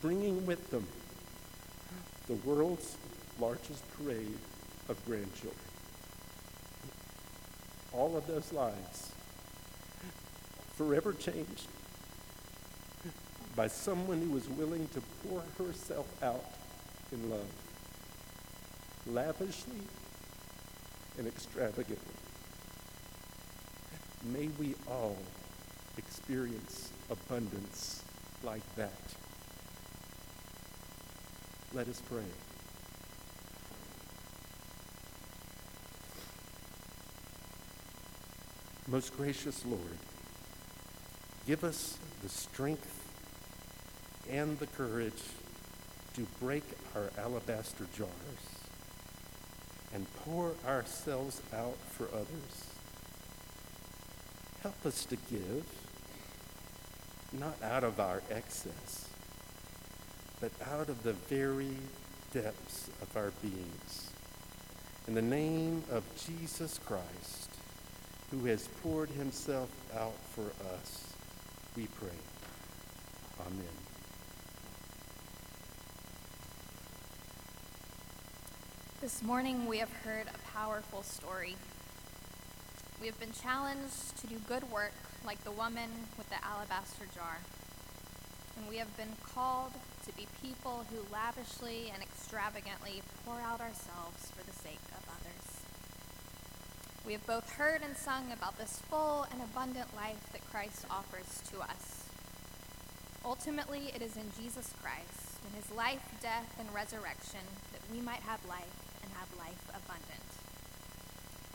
bringing 0.00 0.46
with 0.46 0.70
them 0.70 0.86
the 2.28 2.34
world's 2.34 2.96
largest 3.38 3.84
parade 3.96 4.38
of 4.88 5.04
grandchildren. 5.04 5.54
All 7.92 8.16
of 8.16 8.26
those 8.26 8.52
lives 8.52 9.12
forever 10.76 11.12
changed 11.12 11.66
by 13.56 13.66
someone 13.66 14.22
who 14.22 14.30
was 14.30 14.48
willing 14.48 14.88
to 14.88 15.02
pour 15.26 15.42
herself 15.58 16.06
out 16.22 16.44
in 17.12 17.28
love, 17.30 17.50
lavishly 19.08 19.80
and 21.18 21.26
extravagantly. 21.26 22.14
May 24.24 24.48
we 24.58 24.74
all 24.86 25.16
experience 25.96 26.92
abundance 27.10 28.02
like 28.42 28.62
that. 28.76 28.92
Let 31.74 31.88
us 31.88 32.00
pray. 32.08 32.22
Most 38.88 39.16
gracious 39.16 39.66
Lord, 39.66 39.98
give 41.46 41.62
us 41.62 41.98
the 42.22 42.28
strength 42.28 43.04
and 44.30 44.58
the 44.58 44.66
courage 44.66 45.22
to 46.14 46.26
break 46.40 46.64
our 46.96 47.10
alabaster 47.18 47.86
jars 47.96 48.57
and 49.94 50.06
pour 50.24 50.54
ourselves 50.66 51.40
out 51.54 51.76
for 51.90 52.08
others. 52.14 52.68
Help 54.62 54.86
us 54.86 55.04
to 55.04 55.16
give, 55.30 55.64
not 57.32 57.62
out 57.62 57.84
of 57.84 58.00
our 58.00 58.22
excess, 58.30 59.08
but 60.40 60.52
out 60.72 60.88
of 60.88 61.02
the 61.02 61.12
very 61.12 61.76
depths 62.32 62.88
of 63.02 63.16
our 63.16 63.30
beings. 63.42 64.12
In 65.06 65.14
the 65.14 65.22
name 65.22 65.82
of 65.90 66.04
Jesus 66.26 66.78
Christ, 66.84 67.50
who 68.30 68.44
has 68.44 68.68
poured 68.82 69.08
himself 69.10 69.70
out 69.96 70.16
for 70.34 70.50
us, 70.74 71.14
we 71.76 71.86
pray. 71.86 72.08
Amen. 73.46 73.87
This 79.08 79.22
morning 79.22 79.64
we 79.64 79.78
have 79.78 79.90
heard 80.04 80.26
a 80.28 80.52
powerful 80.52 81.02
story. 81.02 81.56
We 83.00 83.06
have 83.06 83.18
been 83.18 83.32
challenged 83.32 84.18
to 84.20 84.26
do 84.26 84.36
good 84.46 84.70
work 84.70 84.92
like 85.24 85.42
the 85.44 85.50
woman 85.50 85.88
with 86.18 86.28
the 86.28 86.44
alabaster 86.44 87.06
jar. 87.14 87.38
And 88.58 88.68
we 88.68 88.76
have 88.76 88.94
been 88.98 89.16
called 89.32 89.72
to 90.04 90.12
be 90.12 90.28
people 90.42 90.84
who 90.90 91.10
lavishly 91.10 91.90
and 91.90 92.02
extravagantly 92.02 93.00
pour 93.24 93.40
out 93.40 93.62
ourselves 93.62 94.30
for 94.36 94.44
the 94.44 94.52
sake 94.52 94.84
of 94.92 95.02
others. 95.08 95.64
We 97.06 97.14
have 97.14 97.26
both 97.26 97.50
heard 97.52 97.80
and 97.80 97.96
sung 97.96 98.30
about 98.30 98.58
this 98.58 98.82
full 98.90 99.26
and 99.32 99.40
abundant 99.40 99.96
life 99.96 100.20
that 100.32 100.44
Christ 100.50 100.84
offers 100.90 101.40
to 101.50 101.60
us. 101.60 102.10
Ultimately, 103.24 103.90
it 103.94 104.02
is 104.02 104.18
in 104.18 104.28
Jesus 104.38 104.74
Christ, 104.82 105.40
in 105.48 105.56
his 105.56 105.72
life, 105.72 106.04
death, 106.20 106.54
and 106.60 106.68
resurrection, 106.74 107.48
that 107.72 107.80
we 107.90 108.02
might 108.02 108.20
have 108.20 108.44
life 108.44 108.87
have 109.18 109.30
life 109.38 109.64
abundant. 109.74 110.28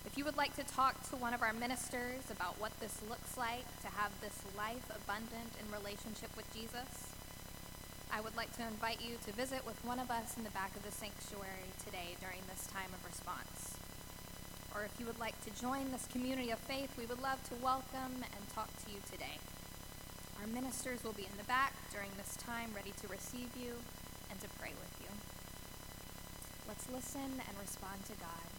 If 0.05 0.17
you 0.17 0.25
would 0.25 0.35
like 0.35 0.55
to 0.59 0.67
talk 0.67 0.99
to 1.09 1.15
one 1.15 1.33
of 1.33 1.41
our 1.41 1.53
ministers 1.53 2.27
about 2.29 2.59
what 2.59 2.75
this 2.79 2.99
looks 3.07 3.37
like 3.37 3.63
to 3.81 3.89
have 3.95 4.11
this 4.19 4.35
life 4.57 4.83
abundant 4.91 5.55
in 5.55 5.71
relationship 5.71 6.29
with 6.35 6.45
Jesus, 6.53 7.07
I 8.11 8.19
would 8.21 8.35
like 8.35 8.51
to 8.57 8.67
invite 8.67 9.01
you 9.01 9.15
to 9.25 9.31
visit 9.31 9.65
with 9.65 9.79
one 9.83 9.97
of 9.97 10.11
us 10.11 10.37
in 10.37 10.43
the 10.43 10.51
back 10.51 10.75
of 10.75 10.83
the 10.83 10.91
sanctuary 10.91 11.71
today 11.83 12.19
during 12.19 12.43
this 12.51 12.67
time 12.67 12.91
of 12.91 13.01
response. 13.07 13.79
Or 14.75 14.83
if 14.83 14.93
you 14.99 15.07
would 15.07 15.19
like 15.19 15.39
to 15.47 15.61
join 15.61 15.89
this 15.89 16.05
community 16.11 16.51
of 16.51 16.59
faith, 16.59 16.91
we 16.99 17.07
would 17.07 17.21
love 17.23 17.41
to 17.49 17.55
welcome 17.63 18.21
and 18.21 18.43
talk 18.53 18.69
to 18.85 18.91
you 18.91 18.99
today. 19.09 19.39
Our 20.41 20.47
ministers 20.47 21.03
will 21.03 21.15
be 21.15 21.23
in 21.23 21.37
the 21.39 21.47
back 21.47 21.73
during 21.91 22.11
this 22.17 22.35
time, 22.35 22.75
ready 22.75 22.91
to 23.01 23.07
receive 23.07 23.49
you 23.55 23.79
and 24.29 24.39
to 24.41 24.49
pray 24.59 24.73
with 24.75 24.93
you. 24.99 25.22
Let's 26.73 26.89
listen 27.05 27.21
and 27.21 27.57
respond 27.61 28.03
to 28.07 28.13
God 28.13 28.52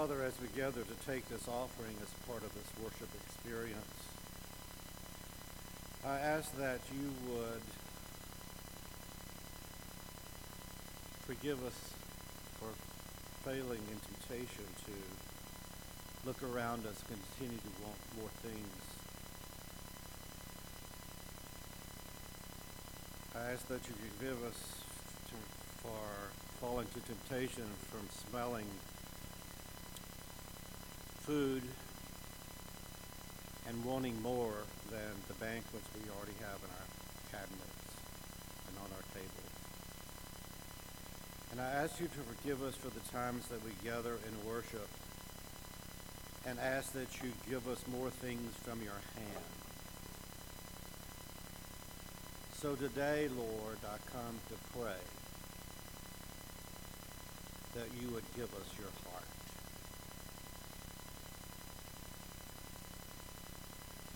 Father, 0.00 0.24
as 0.24 0.32
we 0.40 0.48
gather 0.56 0.80
to 0.80 1.06
take 1.06 1.28
this 1.28 1.46
offering 1.46 1.94
as 2.00 2.08
part 2.26 2.42
of 2.42 2.48
this 2.54 2.64
worship 2.82 3.10
experience, 3.20 4.00
I 6.06 6.16
ask 6.16 6.56
that 6.56 6.80
you 6.90 7.12
would 7.28 7.60
forgive 11.26 11.62
us 11.66 11.76
for 12.56 12.72
failing 13.44 13.82
in 13.92 14.00
temptation 14.00 14.64
to 14.86 16.26
look 16.26 16.42
around 16.44 16.86
us, 16.86 17.04
continue 17.04 17.58
to 17.58 17.72
want 17.84 18.00
more 18.18 18.32
things. 18.40 18.80
I 23.36 23.52
ask 23.52 23.68
that 23.68 23.86
you 23.86 23.94
forgive 24.16 24.42
us 24.44 24.80
to, 25.28 25.36
for 25.82 26.32
falling 26.58 26.86
to 26.94 27.00
temptation 27.00 27.68
from 27.90 28.08
smelling 28.30 28.64
food 31.30 31.62
and 33.68 33.84
wanting 33.84 34.20
more 34.20 34.64
than 34.90 35.14
the 35.28 35.34
banquets 35.34 35.86
we 35.94 36.02
already 36.10 36.34
have 36.40 36.58
in 36.58 36.70
our 36.74 36.88
cabinets 37.30 37.86
and 38.66 38.76
on 38.82 38.90
our 38.90 39.06
tables. 39.14 39.52
And 41.52 41.60
I 41.60 41.84
ask 41.84 42.00
you 42.00 42.08
to 42.08 42.20
forgive 42.34 42.64
us 42.64 42.74
for 42.74 42.88
the 42.88 42.98
times 43.12 43.46
that 43.46 43.64
we 43.64 43.70
gather 43.84 44.18
in 44.26 44.50
worship 44.50 44.88
and 46.48 46.58
ask 46.58 46.90
that 46.94 47.22
you 47.22 47.30
give 47.48 47.68
us 47.68 47.78
more 47.86 48.10
things 48.10 48.52
from 48.64 48.82
your 48.82 48.98
hand. 49.14 49.46
So 52.54 52.74
today, 52.74 53.28
Lord, 53.38 53.78
I 53.86 53.98
come 54.10 54.34
to 54.48 54.54
pray 54.76 54.98
that 57.76 57.86
you 58.02 58.08
would 58.14 58.26
give 58.34 58.52
us 58.52 58.66
your 58.76 58.90
heart. 59.06 59.39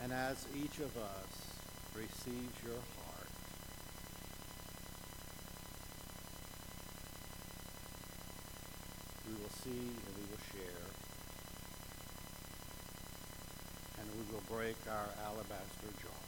And 0.05 0.13
as 0.13 0.47
each 0.55 0.81
of 0.81 0.95
us 0.99 1.33
receives 1.97 2.63
your 2.63 2.77
heart, 2.77 3.33
we 9.27 9.33
will 9.33 9.49
see 9.49 9.71
and 9.71 10.15
we 10.15 10.29
will 10.29 10.45
share. 10.53 10.85
And 13.99 14.07
we 14.13 14.31
will 14.31 14.45
break 14.47 14.77
our 14.91 15.09
alabaster 15.25 15.89
jars 16.03 16.24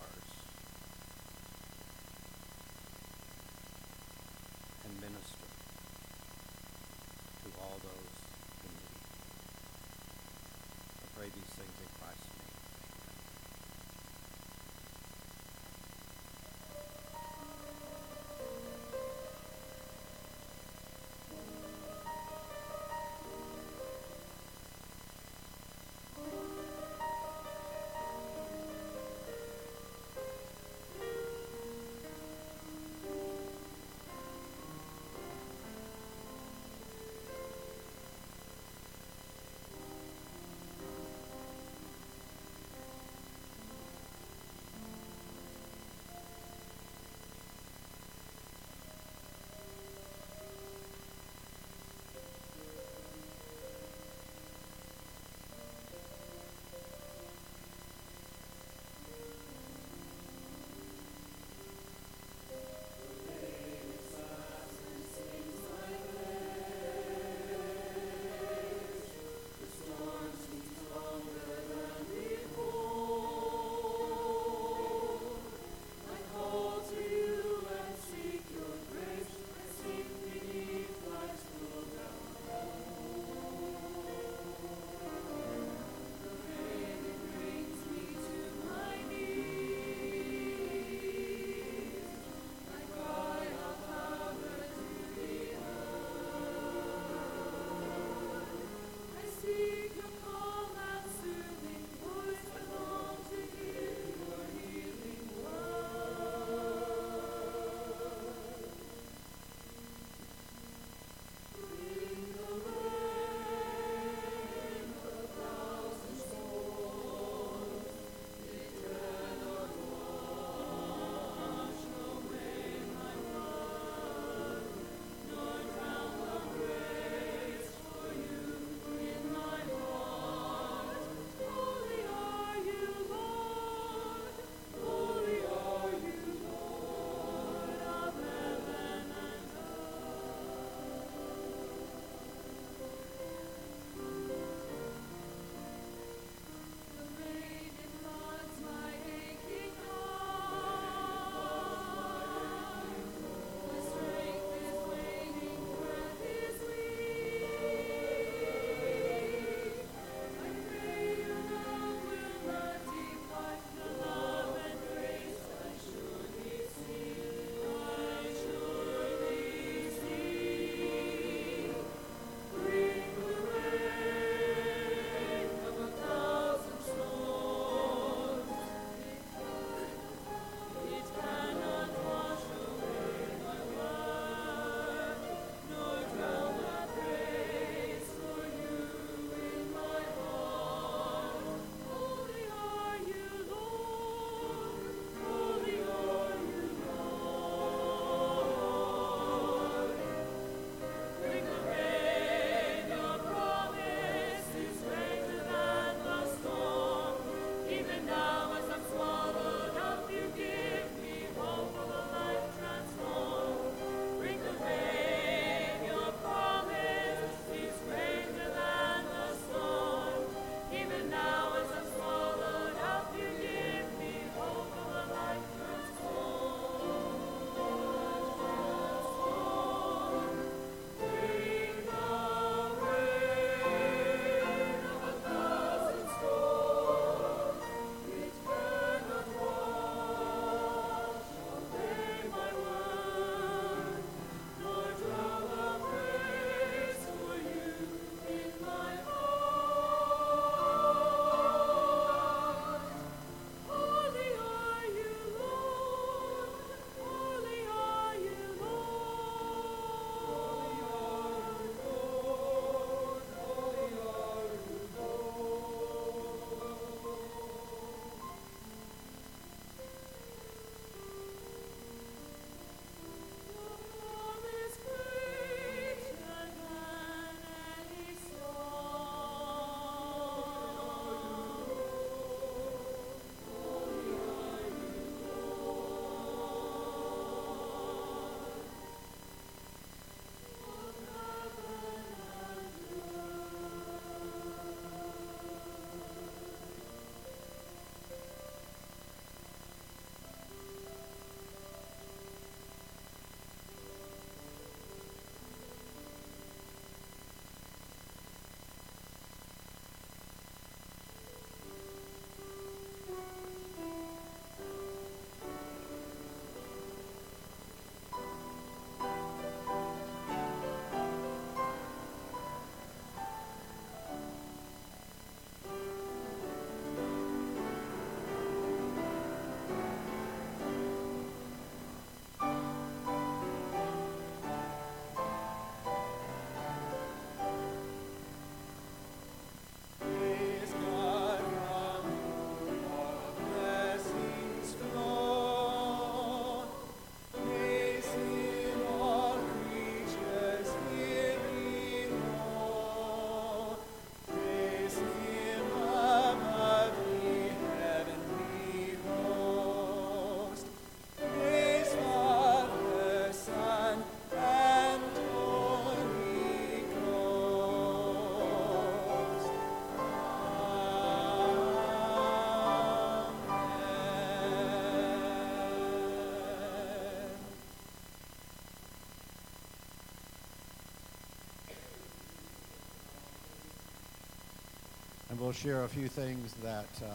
and 385.37 385.45
we'll 385.45 385.53
share 385.53 385.85
a 385.85 385.89
few 385.89 386.09
things 386.09 386.55
that 386.63 386.89
uh, 387.05 387.09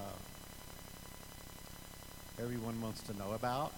everyone 2.40 2.80
wants 2.80 3.02
to 3.02 3.18
know 3.18 3.32
about. 3.32 3.74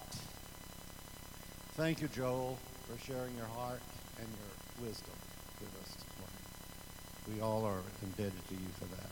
Thank 1.76 2.02
you, 2.02 2.08
Joel, 2.08 2.58
for 2.86 2.98
sharing 3.06 3.34
your 3.36 3.46
heart 3.46 3.80
and 4.18 4.28
your 4.28 4.86
wisdom 4.86 5.14
with 5.60 5.70
us 5.80 5.94
this 5.94 6.04
morning. 6.18 7.34
We 7.34 7.40
all 7.40 7.64
are 7.64 7.80
indebted 8.02 8.46
to 8.48 8.54
you 8.54 8.68
for 8.78 8.84
that. 8.96 9.10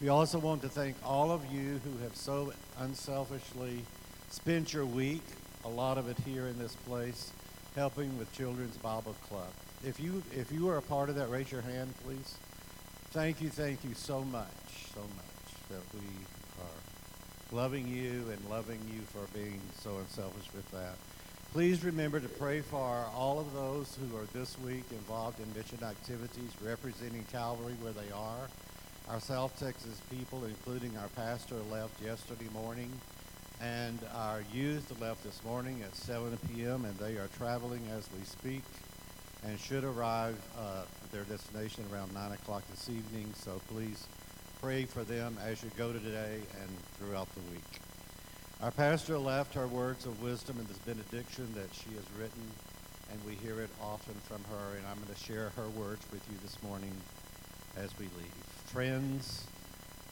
We 0.00 0.10
also 0.10 0.38
want 0.38 0.62
to 0.62 0.68
thank 0.68 0.94
all 1.04 1.32
of 1.32 1.44
you 1.52 1.80
who 1.84 1.98
have 2.04 2.14
so 2.14 2.52
unselfishly 2.78 3.82
spent 4.30 4.72
your 4.72 4.86
week, 4.86 5.24
a 5.64 5.68
lot 5.68 5.98
of 5.98 6.08
it 6.08 6.18
here 6.24 6.46
in 6.46 6.56
this 6.56 6.76
place, 6.86 7.32
helping 7.74 8.16
with 8.16 8.32
Children's 8.32 8.76
Bible 8.76 9.16
Club. 9.28 9.50
If 9.84 9.98
you 9.98 10.22
if 10.30 10.52
you 10.52 10.68
are 10.68 10.76
a 10.76 10.82
part 10.82 11.08
of 11.08 11.16
that, 11.16 11.30
raise 11.30 11.50
your 11.50 11.62
hand, 11.62 11.92
please. 12.04 12.36
Thank 13.12 13.42
you, 13.42 13.50
thank 13.50 13.84
you 13.84 13.92
so 13.92 14.24
much, 14.24 14.48
so 14.94 15.02
much 15.02 15.68
that 15.68 15.82
we 15.92 16.06
are 16.62 17.54
loving 17.54 17.86
you 17.86 18.24
and 18.30 18.40
loving 18.48 18.80
you 18.90 19.02
for 19.02 19.26
being 19.38 19.60
so 19.80 19.98
unselfish 19.98 20.46
with 20.54 20.66
that. 20.70 20.94
Please 21.52 21.84
remember 21.84 22.20
to 22.20 22.28
pray 22.28 22.62
for 22.62 23.04
all 23.14 23.38
of 23.38 23.52
those 23.52 23.94
who 23.96 24.16
are 24.16 24.24
this 24.32 24.58
week 24.60 24.84
involved 24.92 25.40
in 25.40 25.46
mission 25.54 25.84
activities 25.84 26.52
representing 26.64 27.22
Calvary 27.30 27.74
where 27.82 27.92
they 27.92 28.10
are. 28.14 28.48
Our 29.10 29.20
South 29.20 29.60
Texas 29.60 30.00
people, 30.10 30.46
including 30.46 30.96
our 30.96 31.08
pastor, 31.08 31.56
left 31.70 32.00
yesterday 32.00 32.48
morning, 32.54 32.90
and 33.60 33.98
our 34.14 34.42
youth 34.54 34.90
left 35.02 35.22
this 35.22 35.44
morning 35.44 35.82
at 35.82 35.94
7 35.94 36.38
p.m., 36.48 36.86
and 36.86 36.96
they 36.96 37.18
are 37.18 37.28
traveling 37.36 37.82
as 37.94 38.08
we 38.18 38.24
speak 38.24 38.62
and 39.44 39.60
should 39.60 39.84
arrive 39.84 40.40
uh, 40.58 40.84
their 41.12 41.24
destination 41.24 41.84
around 41.92 42.12
9 42.14 42.32
o'clock 42.32 42.62
this 42.70 42.88
evening. 42.88 43.32
So 43.36 43.60
please 43.68 44.06
pray 44.62 44.86
for 44.86 45.04
them 45.04 45.36
as 45.44 45.62
you 45.62 45.70
go 45.76 45.92
today 45.92 46.40
and 46.58 46.70
throughout 46.98 47.28
the 47.34 47.42
week. 47.52 47.80
Our 48.62 48.70
pastor 48.70 49.18
left 49.18 49.52
her 49.54 49.66
words 49.66 50.06
of 50.06 50.22
wisdom 50.22 50.58
in 50.58 50.66
this 50.66 50.78
benediction 50.78 51.52
that 51.54 51.68
she 51.74 51.94
has 51.96 52.04
written, 52.18 52.42
and 53.10 53.20
we 53.26 53.34
hear 53.34 53.60
it 53.60 53.68
often 53.82 54.14
from 54.24 54.42
her, 54.44 54.76
and 54.76 54.86
I'm 54.86 54.96
going 54.96 55.14
to 55.14 55.20
share 55.20 55.50
her 55.56 55.68
words 55.70 56.06
with 56.10 56.26
you 56.30 56.38
this 56.42 56.62
morning 56.62 56.94
as 57.76 57.90
we 57.98 58.06
leave. 58.06 58.44
Friends, 58.66 59.44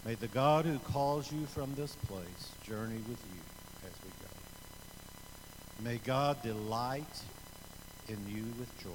may 0.05 0.17
the 0.17 0.29
God 0.29 0.67
who 0.67 0.79
calls 0.81 1.33
you 1.33 1.47
from 1.47 1.75
this 1.77 1.95
place 1.95 2.53
journey 2.63 3.01
with 3.09 3.25
you 3.33 3.41
as 3.87 3.95
we 4.05 4.11
go. 4.21 5.89
May 5.91 5.99
God 6.05 6.43
delight 6.43 7.23
in 8.09 8.19
you 8.29 8.45
with 8.59 8.83
joy, 8.83 8.91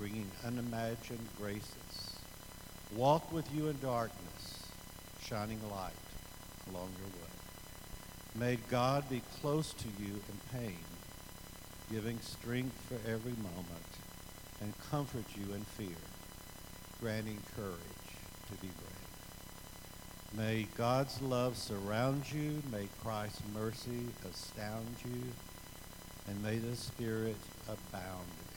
bringing 0.00 0.30
unimagined 0.46 1.28
graces. 1.38 2.16
Walk 2.96 3.30
with 3.30 3.44
you 3.54 3.68
in 3.68 3.78
darkness, 3.80 4.66
shining 5.22 5.60
light 5.70 5.92
along 6.70 6.88
your 6.98 7.08
way. 7.08 8.46
May 8.48 8.56
God 8.70 9.06
be 9.10 9.20
close 9.42 9.74
to 9.74 9.88
you 10.02 10.14
in 10.14 10.58
pain, 10.58 10.78
giving 11.92 12.18
strength 12.20 12.74
for 12.88 12.94
every 13.10 13.32
moment, 13.32 13.90
and 14.62 14.72
comfort 14.90 15.26
you 15.36 15.52
in 15.52 15.60
fear, 15.60 16.00
granting 16.98 17.42
courage 17.54 18.08
to 18.48 18.54
be 18.62 18.68
brave. 18.68 20.46
May 20.46 20.66
God's 20.78 21.20
love 21.20 21.58
surround 21.58 22.32
you, 22.32 22.62
may 22.72 22.88
Christ's 23.02 23.42
mercy 23.54 24.06
astound 24.30 24.96
you, 25.04 25.24
and 26.26 26.42
may 26.42 26.56
the 26.56 26.74
Spirit 26.74 27.36
abound 27.68 28.28
in 28.38 28.46
you, 28.46 28.49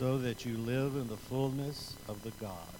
so 0.00 0.16
that 0.16 0.46
you 0.46 0.56
live 0.56 0.96
in 0.96 1.06
the 1.08 1.16
fullness 1.18 1.94
of 2.08 2.22
the 2.22 2.30
God 2.40 2.72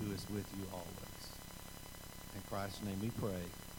who 0.00 0.12
is 0.12 0.26
with 0.28 0.44
you 0.58 0.66
always. 0.72 1.30
In 2.34 2.42
Christ's 2.50 2.82
name 2.82 2.98
we 3.00 3.10
pray. 3.10 3.69